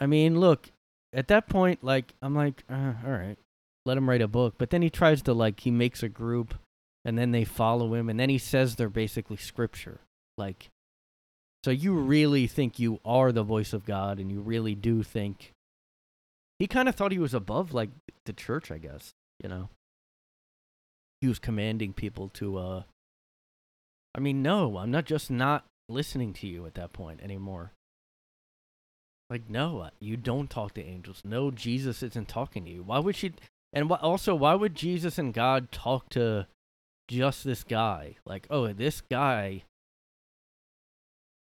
[0.00, 0.70] I mean, look,
[1.12, 3.38] at that point like I'm like, uh, all right,
[3.88, 6.54] let him write a book, but then he tries to like he makes a group
[7.06, 10.00] and then they follow him and then he says they're basically scripture.
[10.36, 10.68] Like
[11.64, 15.52] so you really think you are the voice of God and you really do think
[16.58, 17.88] he kind of thought he was above like
[18.26, 19.70] the church, I guess, you know.
[21.22, 22.82] He was commanding people to uh
[24.14, 27.72] I mean, no, I'm not just not listening to you at that point anymore.
[29.30, 31.22] Like no, you don't talk to angels.
[31.24, 32.82] No, Jesus isn't talking to you.
[32.82, 33.32] Why would she
[33.72, 36.46] and wh- also why would Jesus and God talk to
[37.08, 38.16] just this guy?
[38.24, 39.64] Like, oh, this guy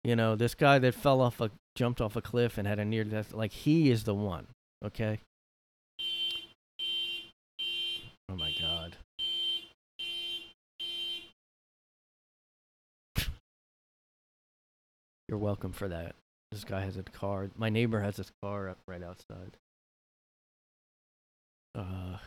[0.04, 2.86] you know, this guy that fell off a jumped off a cliff and had a
[2.86, 4.48] near death like he is the one,
[4.84, 5.20] okay?
[8.30, 8.98] Oh my god.
[15.28, 16.16] You're welcome for that.
[16.52, 17.50] This guy has a car.
[17.56, 19.56] My neighbor has his car up right outside.
[21.76, 22.18] Uh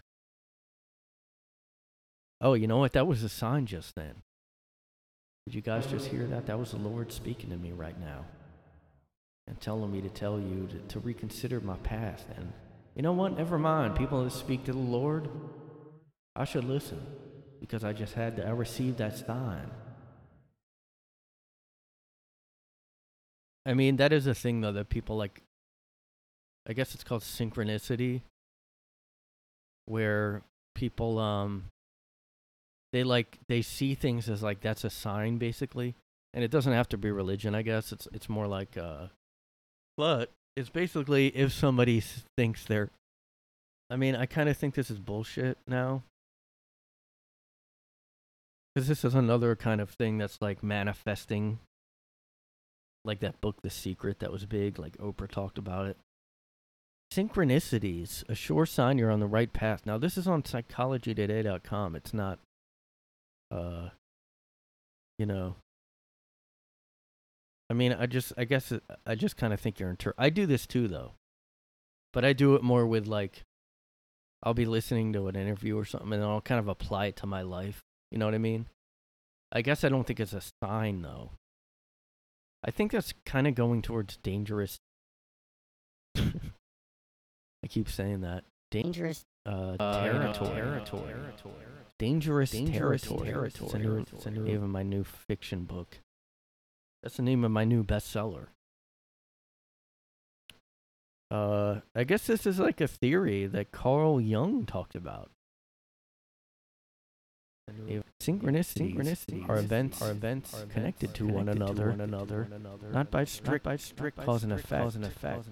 [2.41, 2.93] Oh, you know what?
[2.93, 4.17] That was a sign just then.
[5.47, 6.47] Did you guys just hear that?
[6.47, 8.27] That was the Lord speaking to me right now.
[9.47, 12.27] And telling me to tell you to, to reconsider my path.
[12.37, 12.53] And
[12.95, 13.37] you know what?
[13.37, 13.97] Never mind.
[13.97, 15.29] People that speak to the Lord,
[16.37, 17.01] I should listen.
[17.61, 19.71] Because I just had to, I received that sign.
[23.65, 25.41] I mean, that is a thing though that people like
[26.67, 28.23] I guess it's called synchronicity
[29.87, 30.43] where
[30.75, 31.65] people um
[32.93, 35.95] they like they see things as like that's a sign basically.
[36.33, 37.93] And it doesn't have to be religion i guess.
[37.93, 39.09] It's it's more like uh
[39.97, 42.03] but it's basically if somebody
[42.37, 42.91] thinks they're
[43.91, 46.03] i mean i kind of think this is bullshit now.
[48.75, 51.61] Because this is another kind of thing that's like manifesting
[53.05, 55.97] like that book the secret that was big like oprah talked about it
[57.13, 59.87] synchronicities a sure sign you're on the right path.
[59.87, 62.39] Now this is on psychologytoday.com it's not
[63.51, 63.91] uh
[65.19, 65.55] you know
[67.71, 68.73] i mean i just i guess
[69.07, 71.13] i just kind of think you're inter i do this too though.
[72.13, 73.43] But i do it more with like
[74.43, 77.27] i'll be listening to an interview or something and i'll kind of apply it to
[77.27, 77.81] my life.
[78.11, 78.67] You know what i mean?
[79.53, 81.31] I guess i don't think it's a sign though.
[82.65, 84.79] I think that's kind of going towards dangerous
[87.65, 89.25] i keep saying that Dangerous.
[89.47, 90.51] uh, Uh, territory.
[90.61, 91.15] territory.
[91.99, 93.31] Dangerous, Dangerous territory.
[93.31, 93.47] territory.
[93.65, 95.99] It's the new- it's the name of my new fiction book.
[97.03, 98.49] That's the name of my new bestseller.
[101.31, 105.31] Uh, I guess this is like a theory that Carl Jung talked about.
[107.89, 112.43] If synchronicities, Synchronicities are events, are events are connected, events to, one connected to another,
[112.43, 114.83] one another, not by strict, by strict cause and effect.
[114.85, 115.49] cause and effect.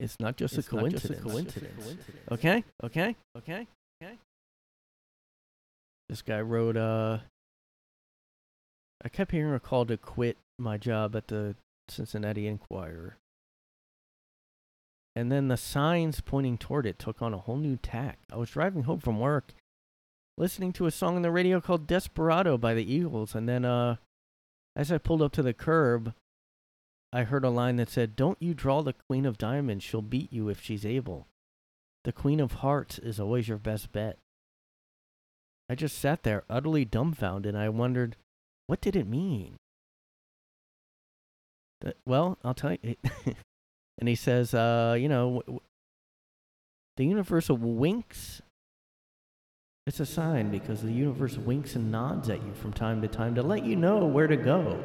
[0.00, 1.84] It's not just It's a not just a coincidence.
[1.84, 2.30] coincidence.
[2.32, 3.66] Okay, okay, okay,
[4.02, 4.18] okay.
[6.08, 7.18] This guy wrote, uh,
[9.04, 11.54] I kept hearing a call to quit my job at the
[11.88, 13.18] Cincinnati Enquirer.
[15.14, 18.18] And then the signs pointing toward it took on a whole new tack.
[18.32, 19.52] I was driving home from work,
[20.38, 23.96] listening to a song on the radio called Desperado by the Eagles, and then, uh,
[24.74, 26.14] as I pulled up to the curb,
[27.12, 30.32] I heard a line that said, Don't you draw the Queen of Diamonds, she'll beat
[30.32, 31.26] you if she's able.
[32.04, 34.18] The Queen of Hearts is always your best bet.
[35.68, 38.16] I just sat there utterly dumbfounded and I wondered,
[38.66, 39.56] what did it mean?
[42.06, 42.96] Well, I'll tell you.
[43.98, 45.42] and he says, uh, you know,
[46.96, 48.42] the universe winks.
[49.86, 53.34] It's a sign because the universe winks and nods at you from time to time
[53.34, 54.78] to let you know where to go.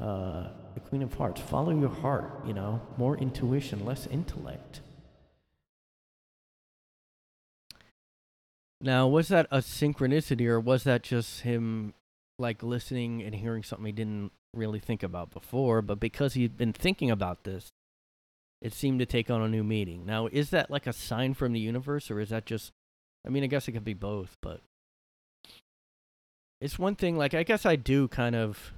[0.00, 4.80] Uh, the Queen of Hearts, follow your heart, you know, more intuition, less intellect.
[8.80, 11.94] Now, was that a synchronicity or was that just him
[12.38, 16.72] like listening and hearing something he didn't really think about before, but because he'd been
[16.72, 17.68] thinking about this,
[18.60, 20.04] it seemed to take on a new meaning.
[20.04, 22.72] Now, is that like a sign from the universe or is that just
[23.24, 24.60] I mean, I guess it could be both, but
[26.60, 28.72] it's one thing like I guess I do kind of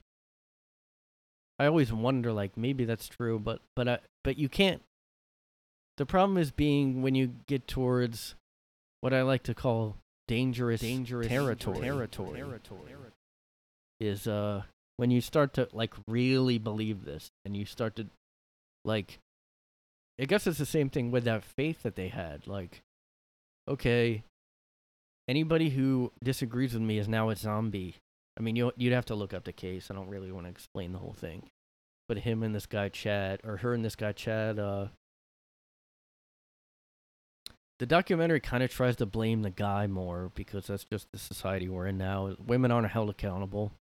[1.64, 4.82] I always wonder like maybe that's true, but but I, but you can't
[5.96, 8.34] the problem is being when you get towards
[9.00, 9.96] what I like to call
[10.26, 11.80] dangerous, Dangerous territory.
[11.80, 12.36] territory.
[12.36, 12.92] territory
[14.00, 14.62] Is uh
[14.96, 18.06] when you start to like really believe this, and you start to
[18.84, 19.18] like.
[20.20, 22.46] I guess it's the same thing with that faith that they had.
[22.46, 22.82] Like,
[23.66, 24.22] okay,
[25.26, 27.96] anybody who disagrees with me is now a zombie.
[28.38, 29.90] I mean, you you'd have to look up the case.
[29.90, 31.50] I don't really want to explain the whole thing,
[32.08, 34.88] but him and this guy Chad, or her and this guy Chad, uh,
[37.78, 41.68] the documentary kind of tries to blame the guy more because that's just the society
[41.68, 42.34] we're in now.
[42.44, 43.72] Women aren't held accountable.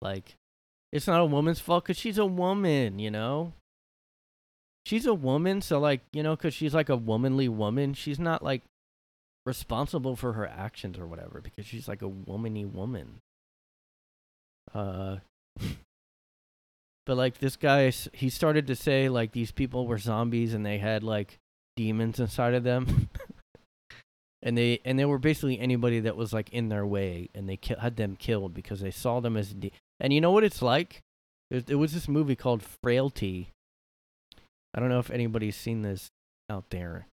[0.00, 0.36] Like,
[0.92, 3.54] it's not a woman's fault because she's a woman, you know.
[4.86, 8.42] She's a woman, so like you know, because she's like a womanly woman, she's not
[8.42, 8.62] like
[9.44, 13.20] responsible for her actions or whatever because she's like a womany woman.
[14.74, 15.16] Uh,
[17.06, 20.78] but like this guy, he started to say like these people were zombies and they
[20.78, 21.38] had like
[21.76, 23.08] demons inside of them,
[24.42, 27.56] and they and they were basically anybody that was like in their way, and they
[27.56, 29.54] ki- had them killed because they saw them as.
[29.54, 31.00] De- and you know what it's like?
[31.50, 33.52] There, there was this movie called Frailty.
[34.74, 36.08] I don't know if anybody's seen this
[36.50, 37.06] out there.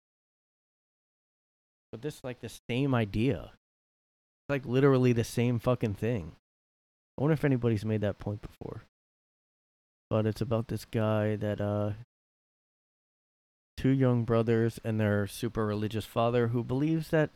[1.92, 3.52] But this like the same idea.
[3.52, 6.32] It's like literally the same fucking thing.
[7.17, 8.83] I wonder if anybody's made that point before.
[10.11, 11.93] But it's about this guy that uh
[13.77, 17.31] two young brothers and their super religious father who believes that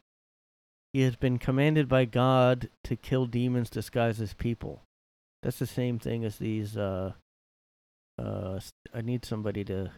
[0.93, 4.83] he has been commanded by God to kill demons disguised as people.
[5.43, 7.12] That's the same thing as these uh
[8.18, 8.61] uh
[8.95, 9.93] I need somebody to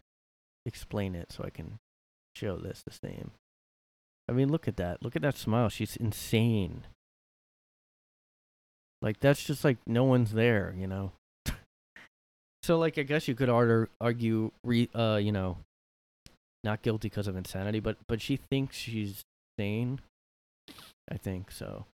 [0.66, 1.78] explain it so I can
[2.36, 3.32] show this the same.
[4.28, 5.02] I mean, look at that.
[5.02, 5.68] Look at that smile.
[5.68, 6.84] She's insane.
[9.02, 11.12] Like that's just like no one's there, you know.
[12.62, 15.58] so like I guess you could argue argue re, uh, you know,
[16.62, 19.22] not guilty because of insanity, but but she thinks she's
[19.58, 20.00] sane.
[21.10, 21.86] I think so.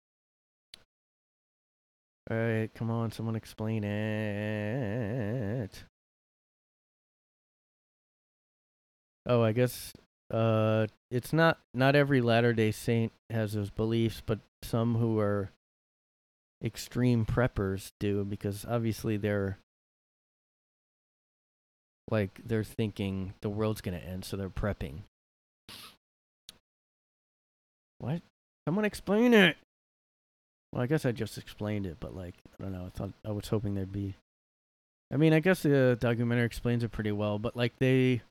[2.30, 5.84] All right, come on, someone explain it.
[9.28, 9.94] Oh, I guess
[10.34, 15.52] uh it's not not every Latter-day Saint has those beliefs, but some who are
[16.64, 19.60] extreme preppers do because obviously they're
[22.10, 25.02] like they're thinking the world's going to end so they're prepping.
[28.00, 28.22] What?
[28.68, 29.58] Someone explain it.
[30.72, 32.86] Well, I guess I just explained it, but like I don't know.
[32.86, 34.16] I thought I was hoping there'd be
[35.14, 38.22] I mean, I guess the documentary explains it pretty well, but like they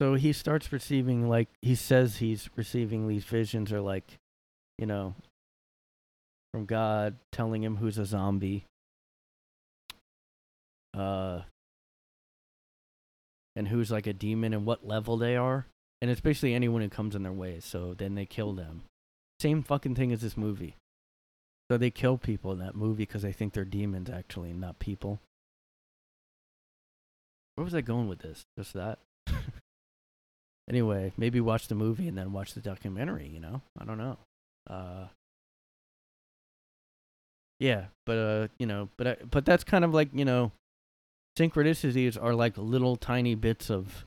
[0.00, 4.18] so he starts receiving like he says he's receiving these visions or like
[4.78, 5.14] you know
[6.52, 8.64] from God telling him who's a zombie.
[10.94, 11.42] Uh
[13.58, 15.66] and who's like a demon and what level they are.
[16.00, 18.84] And it's basically anyone who comes in their way, so then they kill them.
[19.40, 20.76] Same fucking thing as this movie.
[21.68, 25.18] So they kill people in that movie because they think they're demons actually, not people.
[27.56, 28.44] Where was I going with this?
[28.56, 29.00] Just that?
[30.70, 33.62] anyway, maybe watch the movie and then watch the documentary, you know?
[33.76, 34.18] I don't know.
[34.70, 35.06] Uh
[37.60, 40.52] Yeah, but uh, you know, but I, but that's kind of like, you know,
[41.38, 44.04] synchronicities are like little tiny bits of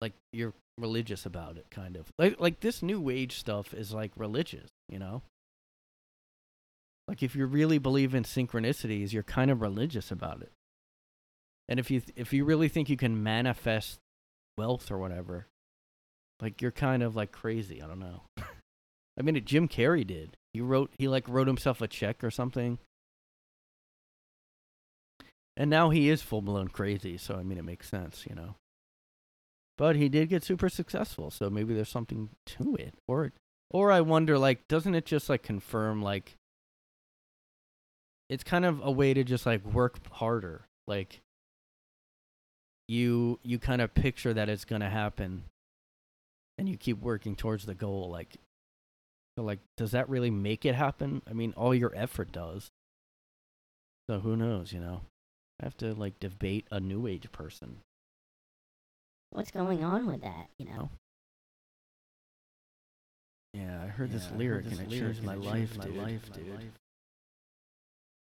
[0.00, 2.10] like you're religious about it kind of.
[2.18, 5.22] Like like this new age stuff is like religious, you know?
[7.06, 10.52] Like if you really believe in synchronicities, you're kind of religious about it.
[11.68, 13.98] And if you th- if you really think you can manifest
[14.58, 15.46] wealth or whatever,
[16.40, 17.82] like you're kind of like crazy.
[17.82, 18.22] I don't know.
[19.18, 20.36] I mean, Jim Carrey did.
[20.54, 22.78] He wrote he like wrote himself a check or something.
[25.56, 28.54] And now he is full blown crazy, so I mean it makes sense, you know.
[29.76, 32.94] But he did get super successful, so maybe there's something to it.
[33.08, 33.32] Or
[33.70, 36.36] or I wonder like doesn't it just like confirm like
[38.30, 40.66] it's kind of a way to just like work harder.
[40.86, 41.20] Like
[42.86, 45.44] you you kind of picture that it's going to happen
[46.58, 48.36] and you keep working towards the goal like
[49.36, 51.22] so like does that really make it happen?
[51.28, 52.70] I mean all your effort does.
[54.08, 55.02] So who knows, you know?
[55.60, 57.78] I have to like debate a new age person.
[59.30, 60.48] What's going on with that?
[60.58, 60.90] You know.
[63.54, 65.54] Yeah, I heard this Yeah, I lyric heard this and it lyric changed my life,
[65.54, 65.96] changed my dude.
[65.96, 66.72] life, dude.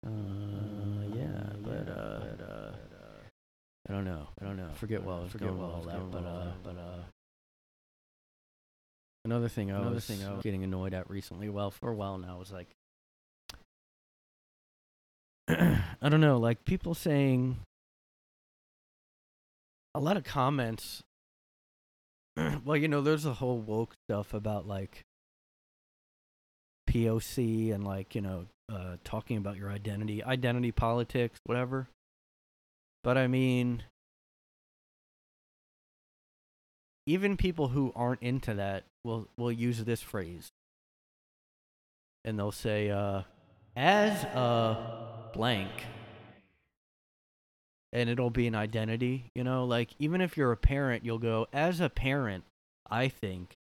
[0.06, 0.10] Uh,
[1.16, 2.72] yeah, but uh, but, uh,
[3.90, 4.28] I don't know.
[4.42, 4.70] I don't know.
[4.70, 7.04] I forget what I was forget going what with all that, but uh, but uh,
[9.26, 11.96] another thing I Another was thing I was- getting annoyed at recently, well, for a
[11.96, 12.68] while now, was like,
[15.48, 17.58] I don't know, like people saying
[19.96, 21.02] a lot of comments
[22.66, 25.02] well, you know, there's a whole woke stuff about like
[26.90, 31.88] POC and like, you know, uh, talking about your identity, identity politics, whatever.
[33.04, 33.84] But I mean,
[37.06, 40.52] even people who aren't into that will will use this phrase,
[42.24, 43.24] and they'll say, uh,
[43.76, 45.72] "As a blank,"
[47.92, 49.32] and it'll be an identity.
[49.36, 52.46] You know, like even if you're a parent, you'll go, "As a parent,
[52.90, 53.56] I think,"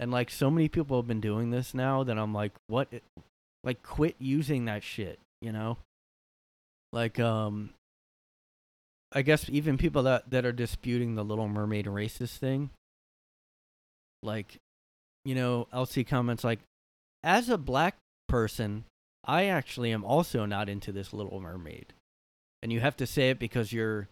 [0.00, 2.88] and like so many people have been doing this now that I'm like, "What?"
[3.64, 5.18] Like, quit using that shit.
[5.40, 5.78] You know,
[6.92, 7.70] like um
[9.12, 12.70] I guess even people that that are disputing the Little Mermaid racist thing,
[14.22, 14.58] like,
[15.24, 16.60] you know, I'll comments like,
[17.22, 17.96] as a black
[18.28, 18.84] person,
[19.24, 21.94] I actually am also not into this Little Mermaid,
[22.62, 24.08] and you have to say it because you're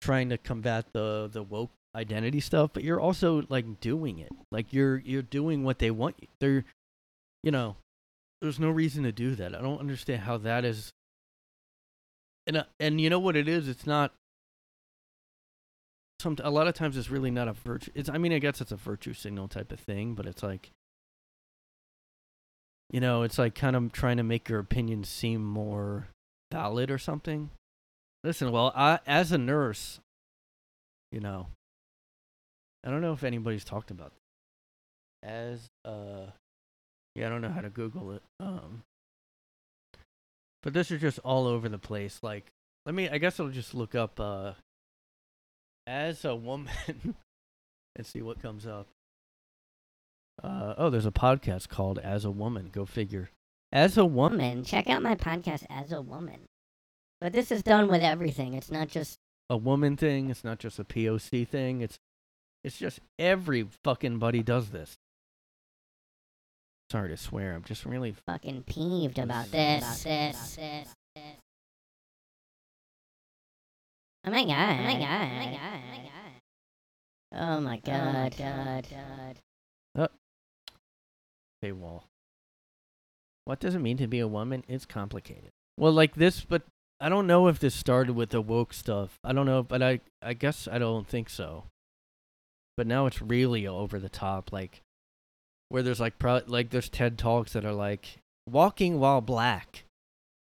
[0.00, 4.72] trying to combat the the woke identity stuff, but you're also like doing it, like
[4.72, 6.16] you're you're doing what they want.
[6.40, 6.64] They're,
[7.42, 7.76] you know,
[8.40, 9.54] there's no reason to do that.
[9.54, 10.90] I don't understand how that is
[12.46, 13.68] and uh, and you know what it is?
[13.68, 14.12] It's not.
[16.20, 17.90] Some a lot of times it's really not a virtue.
[17.94, 20.70] It's I mean I guess it's a virtue signal type of thing, but it's like.
[22.92, 26.08] You know, it's like kind of trying to make your opinion seem more
[26.50, 27.50] valid or something.
[28.24, 30.00] Listen, well, I as a nurse,
[31.12, 31.46] you know,
[32.84, 34.12] I don't know if anybody's talked about
[35.22, 35.28] that.
[35.28, 36.26] as uh
[37.14, 38.22] yeah, I don't know how to Google it.
[38.40, 38.82] Um
[40.62, 42.20] but this is just all over the place.
[42.22, 42.46] Like,
[42.86, 43.08] let me.
[43.08, 44.52] I guess I'll just look up uh,
[45.86, 46.72] as a woman
[47.96, 48.86] and see what comes up.
[50.42, 52.70] Uh, oh, there's a podcast called As a Woman.
[52.72, 53.30] Go figure.
[53.72, 54.64] As a woman.
[54.64, 56.40] Check out my podcast as a woman.
[57.20, 58.54] But this is done with everything.
[58.54, 59.18] It's not just
[59.50, 60.30] A woman thing.
[60.30, 61.82] It's not just a POC thing.
[61.82, 61.98] It's
[62.64, 64.96] it's just every fucking buddy does this.
[66.90, 67.54] Sorry to swear.
[67.54, 70.02] I'm just really fucking peeved about this.
[70.02, 71.36] this, this, this.
[74.26, 74.80] Oh my god.
[74.80, 75.80] Oh my god.
[77.32, 77.94] Oh my god.
[78.02, 78.36] Oh my oh god.
[78.36, 78.86] God.
[79.96, 80.00] Oh.
[80.00, 80.08] God.
[81.64, 82.02] paywall.
[83.44, 84.64] What does it mean to be a woman?
[84.66, 85.50] It's complicated.
[85.78, 86.62] Well, like this, but
[87.00, 89.18] I don't know if this started with the woke stuff.
[89.22, 91.66] I don't know, but I I guess I don't think so.
[92.76, 94.82] But now it's really over the top, like
[95.70, 99.84] where there's like pro- like there's TED talks that are like walking while black.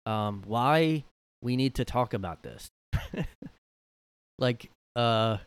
[0.05, 1.05] Um, why
[1.41, 2.69] we need to talk about this?
[4.39, 5.39] like uh,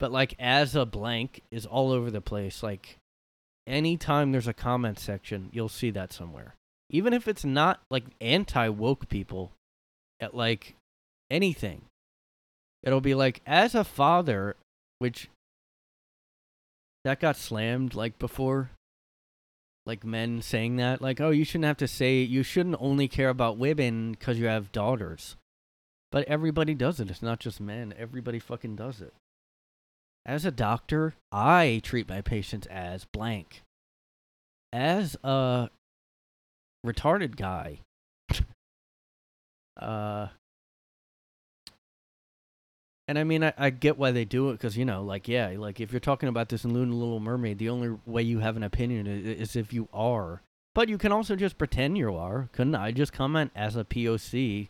[0.00, 2.62] but like as a blank is all over the place.
[2.62, 2.96] Like
[3.66, 6.54] anytime there's a comment section, you'll see that somewhere.
[6.90, 9.52] Even if it's not like anti woke people,
[10.20, 10.74] at like
[11.30, 11.82] anything,
[12.82, 14.56] it'll be like as a father,
[14.98, 15.28] which
[17.04, 18.70] that got slammed like before.
[19.84, 23.28] Like men saying that, like, oh, you shouldn't have to say, you shouldn't only care
[23.28, 25.36] about women because you have daughters.
[26.12, 27.10] But everybody does it.
[27.10, 27.92] It's not just men.
[27.98, 29.14] Everybody fucking does it.
[30.24, 33.62] As a doctor, I treat my patients as blank.
[34.72, 35.68] As a
[36.86, 37.80] retarded guy,
[39.76, 40.28] uh,
[43.12, 45.52] and I mean, I, I get why they do it because you know, like, yeah,
[45.58, 48.56] like if you're talking about this in Luna Little Mermaid, the only way you have
[48.56, 50.40] an opinion is, is if you are.
[50.74, 52.48] But you can also just pretend you are.
[52.52, 54.68] Couldn't I just comment as a POC?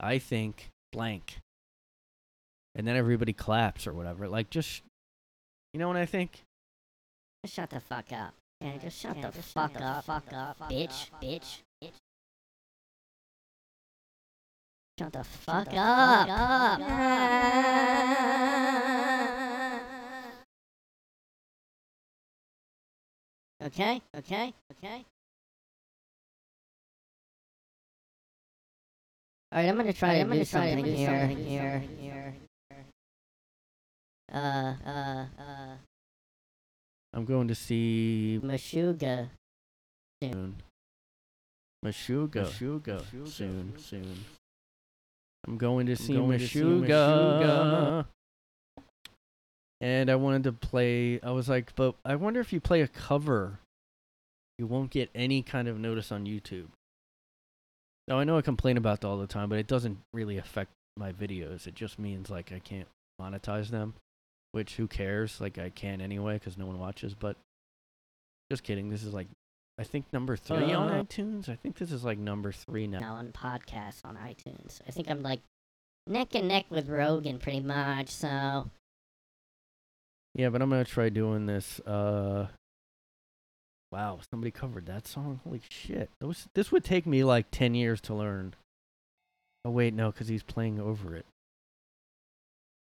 [0.00, 1.40] I think blank,
[2.74, 4.26] and then everybody claps or whatever.
[4.26, 4.80] Like, just
[5.74, 6.44] you know what I think?
[7.44, 8.32] Shut the fuck up.
[8.62, 11.58] Yeah, just shut the fuck up, fuck up, bitch, bitch, bitch.
[15.02, 16.78] Shut the fuck up.
[23.64, 25.04] Okay, okay, okay.
[29.52, 32.34] Alright, I'm gonna try I'm gonna do something here, here, here.
[34.32, 35.74] Uh, uh, uh,
[37.12, 39.30] I'm going to see Meshuggah.
[40.22, 40.62] soon.
[41.84, 42.46] Meshuggah.
[42.46, 43.28] Meshuggah.
[43.28, 44.41] Soon, soon.
[45.46, 48.06] I'm going to see going to see Meshuggah.
[49.80, 51.20] And I wanted to play.
[51.22, 53.58] I was like, but I wonder if you play a cover,
[54.58, 56.68] you won't get any kind of notice on YouTube.
[58.06, 60.70] Now I know I complain about that all the time, but it doesn't really affect
[60.96, 61.66] my videos.
[61.66, 62.88] It just means like I can't
[63.20, 63.94] monetize them,
[64.52, 65.40] which who cares?
[65.40, 67.14] Like I can anyway because no one watches.
[67.14, 67.36] But
[68.50, 68.90] just kidding.
[68.90, 69.28] This is like
[69.78, 71.02] I think number three on Uh.
[71.02, 71.48] iTunes.
[71.48, 73.00] I think this is like number three now.
[73.00, 74.80] now on podcasts on iTunes.
[74.86, 75.40] I think I'm like
[76.06, 78.70] neck and neck with Rogan pretty much, so
[80.34, 81.78] Yeah, but I'm gonna try doing this.
[81.80, 82.48] Uh,
[83.90, 85.40] wow, somebody covered that song.
[85.44, 86.10] Holy shit!
[86.20, 88.54] Those, this would take me like ten years to learn.
[89.64, 91.26] Oh wait, no, because he's playing over it.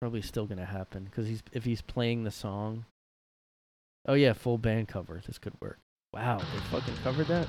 [0.00, 2.84] Probably still gonna happen because he's if he's playing the song.
[4.06, 5.20] Oh yeah, full band cover.
[5.26, 5.78] This could work.
[6.12, 7.46] Wow, they fucking covered that.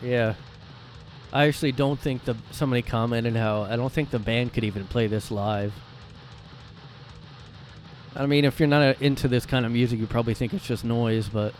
[0.00, 0.34] Yeah.
[1.32, 4.86] I actually don't think the somebody commented how I don't think the band could even
[4.86, 5.74] play this live.
[8.16, 10.66] I mean, if you're not uh, into this kind of music, you probably think it's
[10.66, 11.54] just noise, but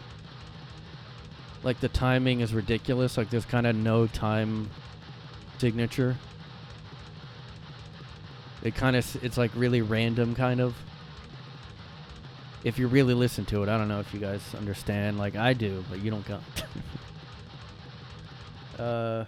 [1.63, 3.19] like the timing is ridiculous.
[3.19, 4.71] Like there's kind of no time
[5.59, 6.17] signature.
[8.63, 10.75] It kind of it's like really random kind of.
[12.65, 15.19] If you really listen to it, I don't know if you guys understand.
[15.19, 16.43] Like I do, but you don't got.
[18.79, 19.25] Uh.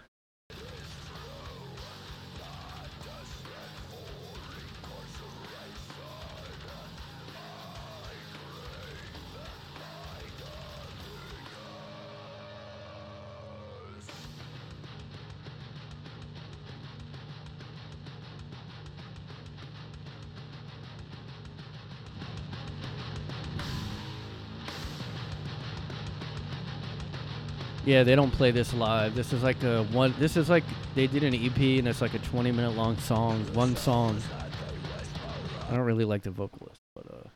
[27.90, 29.16] Yeah, they don't play this live.
[29.16, 30.14] This is like a one.
[30.20, 30.62] This is like
[30.94, 34.16] they did an EP and it's like a 20 minute long song, one song.
[35.68, 37.28] I don't really like the vocalist, but uh,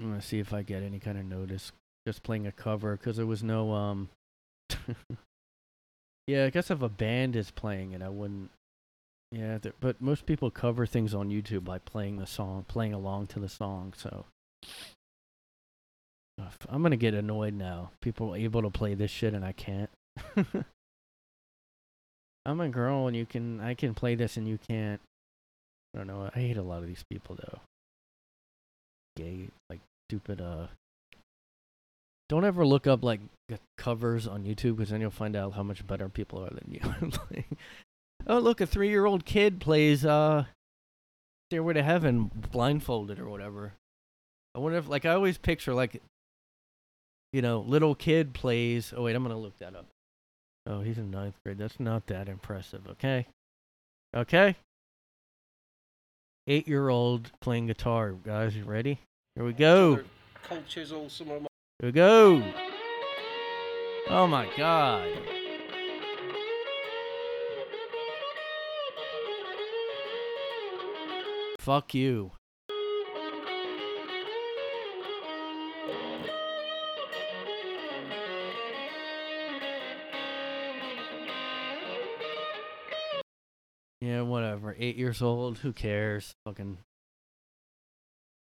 [0.00, 1.70] I'm gonna see if I get any kind of notice
[2.06, 4.08] just playing a cover because there was no um.
[6.26, 8.48] yeah, I guess if a band is playing it, I wouldn't.
[9.32, 13.38] Yeah, but most people cover things on YouTube by playing the song, playing along to
[13.38, 13.92] the song.
[13.98, 14.24] So
[16.68, 17.90] I'm gonna get annoyed now.
[18.00, 19.90] People are able to play this shit and I can't.
[22.46, 25.00] I'm a girl and you can I can play this and you can't.
[25.94, 26.30] I don't know.
[26.34, 27.60] I hate a lot of these people though.
[29.16, 30.40] Gay, like stupid.
[30.40, 30.66] Uh,
[32.28, 33.20] don't ever look up like
[33.78, 36.80] covers on YouTube because then you'll find out how much better people are than you.
[38.28, 40.46] Oh look, a three-year-old kid plays uh,
[41.48, 43.74] Stairway to Heaven blindfolded or whatever.
[44.54, 46.02] I wonder if like I always picture like
[47.32, 48.92] you know, little kid plays.
[48.96, 49.86] Oh wait, I'm gonna look that up.
[50.66, 51.58] Oh, he's in ninth grade.
[51.58, 52.86] That's not that impressive.
[52.88, 53.26] Okay,
[54.14, 54.56] okay.
[56.48, 58.56] Eight-year-old playing guitar, guys.
[58.56, 59.00] You ready?
[59.34, 60.00] Here we go.
[60.44, 61.48] Cold chisel, some of my
[61.80, 62.42] Here we go.
[64.08, 65.10] Oh my god.
[71.58, 72.30] Fuck you.
[84.28, 84.74] Whatever.
[84.78, 85.58] Eight years old.
[85.58, 86.34] Who cares?
[86.44, 86.78] Fucking.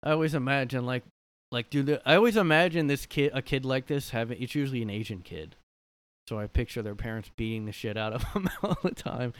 [0.03, 1.05] I always imagine like,
[1.51, 2.01] like, dude.
[2.05, 4.41] I always imagine this kid, a kid like this, having.
[4.41, 5.57] It's usually an Asian kid,
[6.29, 9.33] so I picture their parents beating the shit out of them all the time.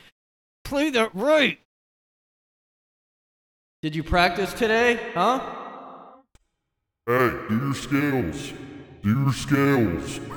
[0.65, 1.61] Play that right.
[3.83, 4.99] Did you practice today?
[5.15, 5.39] Huh?
[7.07, 8.53] Hey, do your scales.
[9.03, 10.21] Do your scales.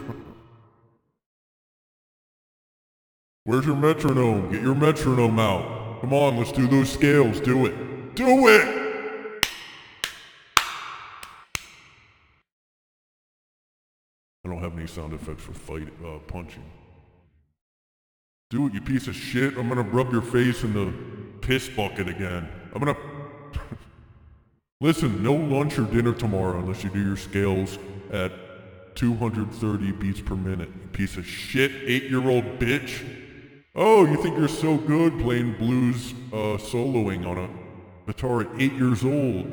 [3.46, 4.52] Where's your metronome?
[4.52, 5.79] Get your metronome out.
[6.02, 7.42] Come on, let's do those scales.
[7.42, 8.16] Do it.
[8.16, 8.80] Do it!
[14.46, 16.64] I don't have any sound effects for fight, uh, punching.
[18.50, 19.58] Do it, you piece of shit.
[19.58, 20.94] I'm gonna rub your face in the
[21.42, 22.48] piss bucket again.
[22.74, 22.98] I'm gonna.
[24.82, 27.78] Listen, no lunch or dinner tomorrow unless you do your scales
[28.14, 30.70] at 230 beats per minute.
[30.70, 33.19] You piece of shit, eight-year-old bitch.
[33.82, 37.50] Oh, you think you're so good playing blues, uh, soloing on a
[38.06, 39.46] guitar at eight years old?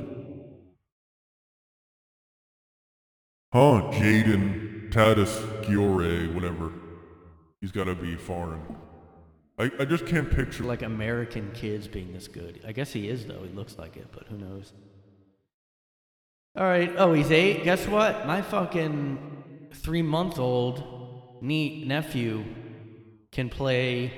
[3.53, 6.72] Huh, Jaden Tatis Giore, whatever.
[7.61, 8.62] He's gotta be foreign.
[9.61, 12.61] I, I just can't picture Like American kids being this good.
[12.66, 13.45] I guess he is though.
[13.45, 14.72] He looks like it, but who knows?
[16.57, 16.93] All right.
[16.99, 17.62] Oh, he's eight.
[17.62, 18.27] Guess what?
[18.27, 22.45] My fucking three-month-old neat nephew
[23.37, 24.11] can play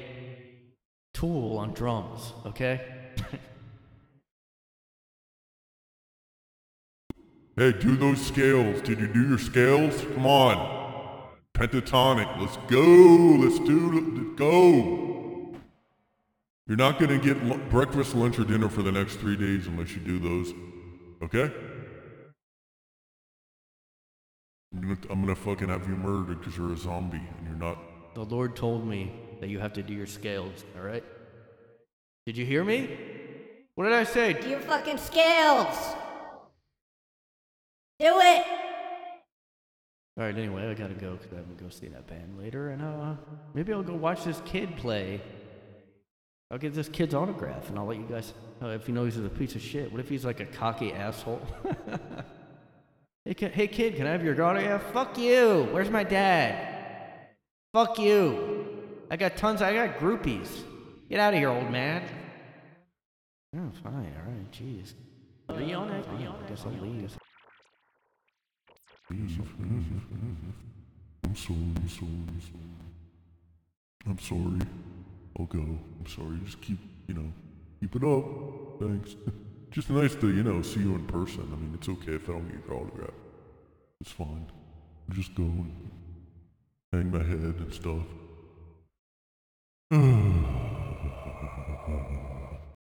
[1.13, 2.33] Tool on drums.
[2.47, 2.81] Okay.
[7.57, 8.81] Hey, do those scales.
[8.83, 10.01] Did you do your scales?
[10.15, 11.35] Come on.
[11.55, 12.39] Pentatonic.
[12.39, 12.85] Let's go.
[13.43, 13.81] Let's do.
[13.91, 15.57] Let's go.
[16.69, 19.91] You're not gonna get lu- breakfast, lunch, or dinner for the next three days unless
[19.91, 20.55] you do those.
[21.21, 21.53] Okay?
[24.73, 27.88] I'm gonna, I'm gonna fucking have you murdered because you're a zombie and you're not.
[28.19, 31.05] The Lord told me that you have to do your scales, alright?
[32.27, 32.99] Did you hear me?
[33.77, 34.33] What did I say?
[34.33, 35.77] Do your fucking scales.
[38.01, 38.45] Do it.
[40.19, 43.15] Alright, anyway, I gotta go because I'm gonna go see that band later, and uh,
[43.55, 45.21] maybe I'll go watch this kid play.
[46.51, 49.25] I'll get this kid's autograph, and I'll let you guys know if he knows he's
[49.25, 49.93] a piece of shit.
[49.93, 51.41] What if he's like a cocky asshole?
[53.25, 54.83] hey, ki- hey, kid, can I have your autograph?
[54.93, 55.69] Fuck you!
[55.71, 56.78] Where's my dad?
[57.73, 58.67] Fuck you!
[59.11, 59.63] I got tons.
[59.63, 60.49] I got groupies.
[61.09, 62.03] Get out of here, old man.
[63.57, 63.95] Oh, fine.
[63.95, 64.53] All right.
[64.53, 64.95] Jeez.
[65.49, 66.05] Are you on it?
[66.05, 67.17] Fine, I guess I'll leave.
[69.11, 69.29] I'm
[71.35, 72.69] sorry, I'm sorry, I'm sorry.
[74.07, 74.61] I'm sorry.
[75.39, 75.59] I'll go.
[75.61, 76.39] I'm sorry.
[76.45, 77.33] Just keep, you know,
[77.81, 78.25] keep it up.
[78.81, 79.17] Thanks.
[79.71, 81.49] Just nice to, you know, see you in person.
[81.53, 83.15] I mean, it's okay if I don't get your autograph.
[84.01, 84.47] It's fine.
[85.09, 85.91] I'll just go and
[86.93, 88.07] hang my head and stuff.